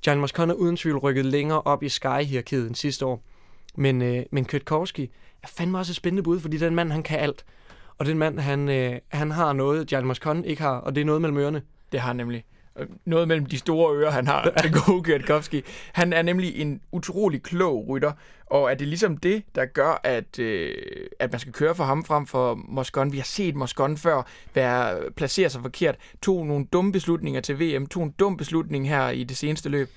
[0.04, 3.24] Gianni Moscon er uden tvivl rykket længere op i Sky-hierarkiet end sidste år.
[3.76, 5.10] Men, øh, men Kytkowski
[5.44, 7.46] er fandme også et spændende bud, fordi den mand, han kan alt.
[7.98, 11.06] Og den mand, han, øh, han har noget, Gianni Moscon ikke har, og det er
[11.06, 11.62] noget mellem ørerne.
[11.92, 12.46] Det har han nemlig.
[13.06, 15.62] Noget mellem de store ører, han har, den gode Kwiatkowski.
[15.94, 18.12] Han er nemlig en utrolig klog rytter,
[18.46, 20.76] og er det ligesom det, der gør, at, øh,
[21.20, 23.12] at man skal køre for ham frem for Moscon?
[23.12, 27.86] Vi har set Moscon før være, placere sig forkert, tog nogle dumme beslutninger til VM,
[27.88, 29.90] tog en dum beslutning her i det seneste løb.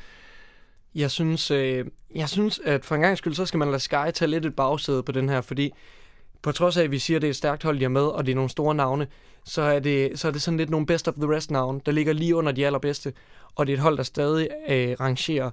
[0.95, 4.11] Jeg synes, øh, jeg synes, at for en gang skyld, så skal man lade Sky
[4.15, 5.73] tage lidt et bagsæde på den her, fordi
[6.43, 8.03] på trods af, at vi siger, at det er et stærkt hold, de har med,
[8.03, 9.07] og det er nogle store navne,
[9.45, 11.93] så er det, så er det sådan lidt nogle best of the rest navne, der
[11.93, 13.13] ligger lige under de allerbedste,
[13.55, 15.51] og det er et hold, der stadig øh, rangerer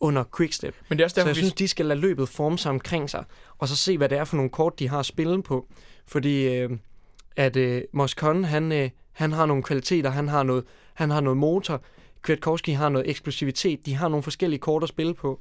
[0.00, 0.74] under Quickstep.
[0.88, 1.40] Men det er også Så derfor, jeg vi...
[1.40, 3.24] synes, de skal lade løbet forme sig omkring sig,
[3.58, 5.66] og så se, hvad det er for nogle kort, de har at spille på.
[6.06, 6.70] Fordi øh,
[7.36, 10.64] at øh, Moscon, han, øh, han har nogle kvaliteter, han har noget,
[10.94, 11.82] han har noget motor,
[12.22, 15.40] Kwiatkowski har noget eksplosivitet, de har nogle forskellige kort at spille på.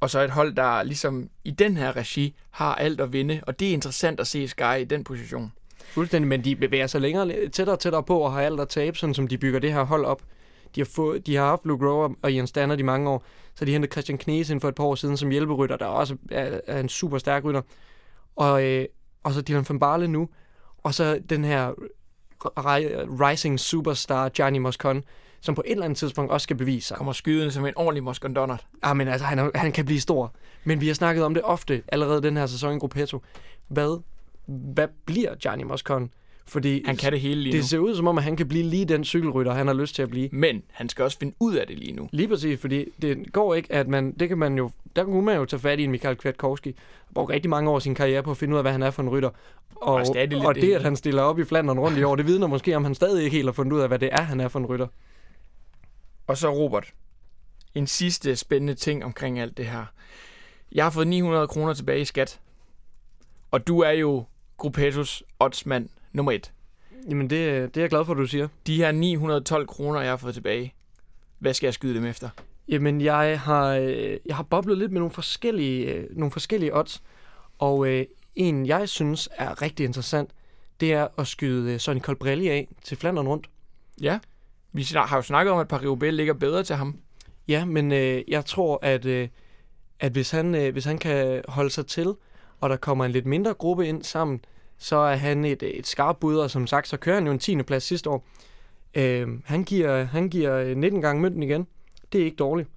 [0.00, 3.60] Og så et hold, der ligesom i den her regi har alt at vinde, og
[3.60, 5.52] det er interessant at se Sky i den position.
[5.84, 8.98] Fuldstændig, men de bevæger sig længere, tættere og tættere på og har alt at tabe,
[8.98, 10.22] sådan som de bygger det her hold op.
[10.74, 13.24] De har, fået, de har haft Luke Rowe og Ian Stannard i mange år,
[13.54, 16.16] så de hentede Christian Knes ind for et par år siden som hjælperytter, der også
[16.30, 17.62] er, er en super stærk rytter.
[18.36, 18.86] Og, øh,
[19.22, 20.28] og så Dylan van Barle nu,
[20.78, 21.72] og så den her
[22.44, 25.04] ri- rising superstar Gianni Moscon,
[25.40, 26.96] som på et eller andet tidspunkt også skal bevise sig.
[26.96, 28.36] Kommer skydende som en ordentlig Moscon
[28.82, 30.34] Ah, men altså, han, er, han kan blive stor.
[30.64, 33.22] Men vi har snakket om det ofte allerede den her sæson i Gruppetto.
[33.68, 34.00] Hvad,
[34.52, 36.10] hvad bliver Gianni Moscon?
[36.46, 37.66] Fordi Han kan det hele lige det nu.
[37.66, 40.02] ser ud som om, at han kan blive lige den cykelrytter, han har lyst til
[40.02, 40.28] at blive.
[40.32, 42.08] Men han skal også finde ud af det lige nu.
[42.12, 45.36] Lige præcis, fordi det går ikke, at man, det kan man jo, der kunne man
[45.36, 48.22] jo tage fat i en Michael Kwiatkowski, der brugte rigtig mange år af sin karriere
[48.22, 49.30] på at finde ud af, hvad han er for en rytter.
[49.76, 52.16] Og, Og stadig og det det, at han stiller op i Flandern rundt i år,
[52.16, 54.20] det vidner måske om, han stadig ikke helt har fundet ud af, hvad det er,
[54.22, 54.86] han er for en rytter.
[56.26, 56.92] Og så Robert.
[57.74, 59.84] En sidste spændende ting omkring alt det her.
[60.72, 62.40] Jeg har fået 900 kroner tilbage i skat.
[63.50, 64.24] Og du er jo
[64.62, 66.52] Gruppettos oddsmand nummer et.
[67.10, 68.48] Jamen, det, det er jeg glad for, at du siger.
[68.66, 70.74] De her 912 kroner, jeg har fået tilbage.
[71.38, 72.28] Hvad skal jeg skyde dem efter?
[72.68, 77.02] Jamen, jeg har, øh, jeg har boblet lidt med nogle forskellige, øh, nogle forskellige odds,
[77.58, 78.04] og øh,
[78.34, 80.30] en, jeg synes er rigtig interessant,
[80.80, 83.50] det er at skyde øh, Sonny Colbrelli af til Flandern rundt.
[84.00, 84.18] Ja.
[84.72, 86.98] Vi har jo snakket om, at Paris-Roubaix ligger bedre til ham.
[87.48, 89.28] Ja, men øh, jeg tror, at, øh,
[90.00, 92.14] at hvis, han, øh, hvis han kan holde sig til,
[92.60, 94.40] og der kommer en lidt mindre gruppe ind sammen,
[94.82, 97.38] så er han et, et skarpt bud, og som sagt, så kører han jo en
[97.38, 97.62] 10.
[97.62, 98.24] plads sidste år.
[98.94, 101.66] Øh, han, giver, han giver øh, 19 gange mønten igen.
[102.12, 102.68] Det er ikke dårligt.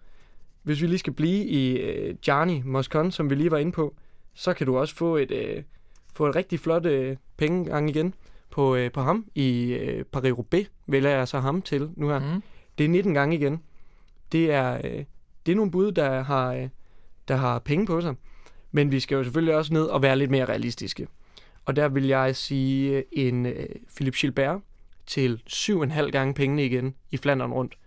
[0.64, 3.96] Hvis vi lige skal blive i øh, Gianni Moscon, som vi lige var inde på,
[4.34, 5.64] så kan du også få et, øh,
[6.14, 8.14] få et rigtig flot øh, pengegang igen
[8.52, 12.20] på, øh, på ham i øh, Paris-Roubaix, vælger jeg så ham til nu her.
[12.20, 12.44] Mm.
[12.78, 13.62] Det er 19 gange igen.
[14.32, 15.04] Det er, øh,
[15.46, 16.70] det er nogle bud, der har, øh,
[17.28, 18.16] der har penge på sig.
[18.72, 21.08] Men vi skal jo selvfølgelig også ned og være lidt mere realistiske.
[21.66, 24.62] Og der vil jeg sige øh, en øh, Philip Gilbert
[25.06, 27.78] til 7,5 gange pengene igen i Flandern rundt.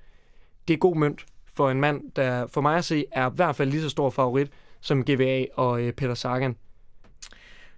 [0.68, 3.56] Det er god mønt for en mand, der for mig at se er i hvert
[3.56, 4.50] fald lige så stor favorit
[4.80, 6.56] som GVA og øh, Peter Sagan.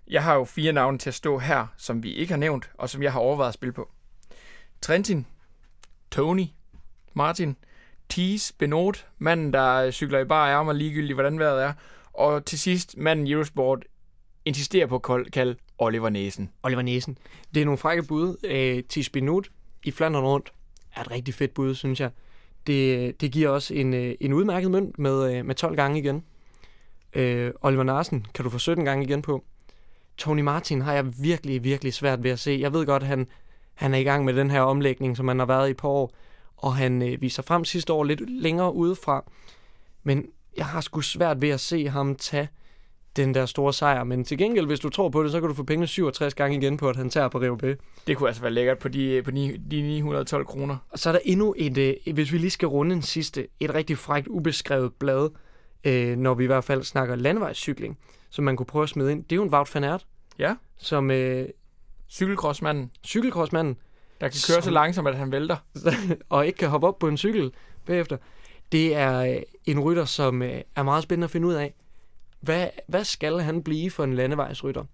[0.08, 2.90] Jeg har jo fire navne til at stå her, som vi ikke har nævnt, og
[2.90, 3.90] som jeg har overvejet at spille på.
[4.80, 5.26] Trentin,
[6.10, 6.46] Tony,
[7.14, 7.56] Martin,
[8.10, 11.72] Thies, Benot, manden, der øh, cykler i bare ærmer ligegyldigt, hvordan vejret er.
[12.12, 13.84] Og til sidst, manden i Eurosport
[14.44, 16.50] insisterer på at kalde Oliver Næsen.
[16.62, 17.18] Oliver Næsen.
[17.54, 18.36] Det er nogle frække bud.
[18.44, 19.50] Øh, Tis Binut
[19.84, 20.52] i Flandern rundt
[20.94, 22.10] er et rigtig fedt bud, synes jeg.
[22.66, 26.24] Det, det giver også en, øh, en udmærket mønt med, øh, med 12 gange igen.
[27.12, 29.44] Øh, Oliver Narsen kan du få 17 gange igen på.
[30.16, 32.58] Tony Martin har jeg virkelig, virkelig svært ved at se.
[32.60, 33.26] Jeg ved godt, han,
[33.74, 35.88] han er i gang med den her omlægning, som han har været i et par
[35.88, 36.14] år,
[36.56, 39.24] og han øh, viser frem sidste år lidt længere udefra.
[40.02, 40.26] Men
[40.56, 42.48] jeg har sgu svært ved at se ham tage
[43.16, 44.04] den der store sejr.
[44.04, 46.56] Men til gengæld, hvis du tror på det, så kan du få pengene 67 gange
[46.56, 47.58] igen på, at han tager på Rio
[48.06, 50.76] Det kunne altså være lækkert på de, på de, de 912 kroner.
[50.90, 53.74] Og så er der endnu et, øh, hvis vi lige skal runde en sidste, et
[53.74, 55.30] rigtig frækt ubeskrevet blad,
[55.84, 57.98] øh, når vi i hvert fald snakker landevejscykling,
[58.30, 59.24] som man kunne prøve at smide ind.
[59.24, 60.06] Det er jo en Wout van Aert,
[60.38, 60.54] Ja.
[60.78, 61.48] som øh,
[62.10, 63.74] Cykelcrossmanden, cykelcrossmanden,
[64.20, 65.56] der kan køre så Som- langsomt, at han vælter.
[66.28, 67.52] og ikke kan hoppe op på en cykel
[67.86, 68.16] bagefter.
[68.72, 71.74] Det er øh, en rytter, som øh, er meget spændende at finde ud af.
[72.40, 74.84] Hvad, hvad skal han blive for en landevejsrytter?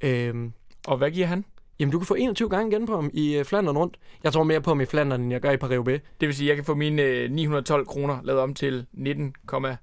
[0.00, 0.52] Øhm,
[0.86, 1.44] Og hvad giver han?
[1.78, 3.96] jamen, du kan få 21 gange igen på ham i øh, Flandern rundt.
[4.24, 6.00] Jeg tror mere på ham i Flandern, end jeg gør i Paris-Roubaix.
[6.20, 9.34] Det vil sige, at jeg kan få mine øh, 912 kroner lavet om til 19,
[9.54, 9.76] øh,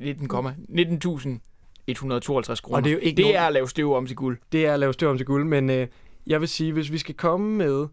[0.00, 2.76] 19, 19.152 kroner.
[2.76, 4.38] Og det er jo ikke det nogen- er at lave støv om til guld.
[4.52, 5.86] det er at lave støv om til guld, men øh,
[6.26, 7.86] jeg vil sige, hvis vi skal komme med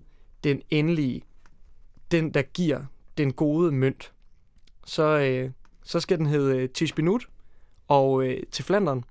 [0.44, 1.22] den endelige,
[2.12, 2.82] den der giver
[3.18, 4.12] den gode mønt,
[4.86, 5.50] så, øh,
[5.84, 7.28] så skal den hedde øh, Tispinut,
[7.88, 9.04] og øh, til Flandern,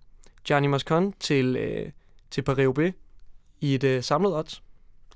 [0.44, 1.90] Gianni Moscon til, øh,
[2.30, 2.92] til Paris-Roubaix
[3.60, 4.62] i et øh, samlet odds.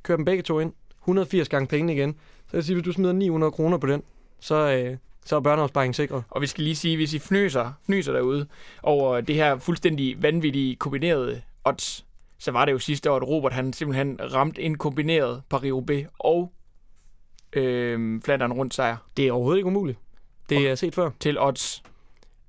[0.02, 2.16] Kør dem begge to ind, 180 gange pengene igen.
[2.50, 4.02] Så jeg siger, hvis du smider 900 kroner på den,
[4.40, 6.24] så, øh, så er børneopsparingen sikret.
[6.30, 8.46] Og vi skal lige sige, hvis I fnyser, fnyser derude
[8.82, 12.06] over det her fuldstændig vanvittige kombinerede odds,
[12.38, 16.52] så var det jo sidste år, at Robert han simpelthen ramte en kombineret Paris-Roubaix og
[17.52, 19.98] øh, Flandern rundt sejr Det er overhovedet ikke umuligt.
[20.48, 21.10] Det er set før.
[21.20, 21.82] til odds.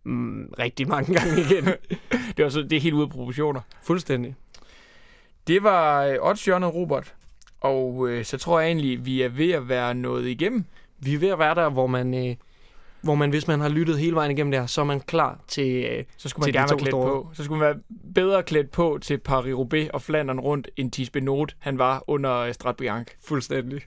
[0.04, 1.66] Mm, rigtig mange gange igen.
[2.38, 3.62] Det, var så, det er helt ude af proportioner.
[3.84, 4.36] Fuldstændig.
[5.48, 7.14] Det var øh, oddsjørnet, Robert.
[7.62, 10.66] Og øh, så tror jeg egentlig, vi er ved at være nået igennem.
[11.00, 12.36] Vi er ved at være der, hvor man, øh,
[13.02, 15.40] hvor man, hvis man har lyttet hele vejen igennem det her, så er man klar
[15.48, 15.86] til...
[15.86, 17.08] Øh, Så skulle man gerne være klædt store.
[17.08, 17.30] på.
[17.34, 17.80] Så skulle man være
[18.16, 22.54] bedre klædt på til Paris-Roubaix og Flandern rundt, end Thies Benot, han var under øh,
[22.54, 23.08] Strat Bianc.
[23.26, 23.82] fuldstændig.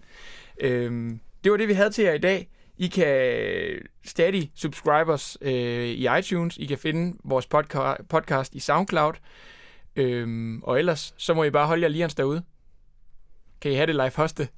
[0.61, 2.49] Øhm, det var det, vi havde til jer i dag.
[2.83, 6.57] I kan stadig subscribe os øh, i iTunes.
[6.59, 9.13] I kan finde vores podca- podcast i SoundCloud.
[9.97, 12.43] Øhm, og ellers, så må I bare holde jer lige derude.
[13.61, 14.49] Kan I have det, live Hoste?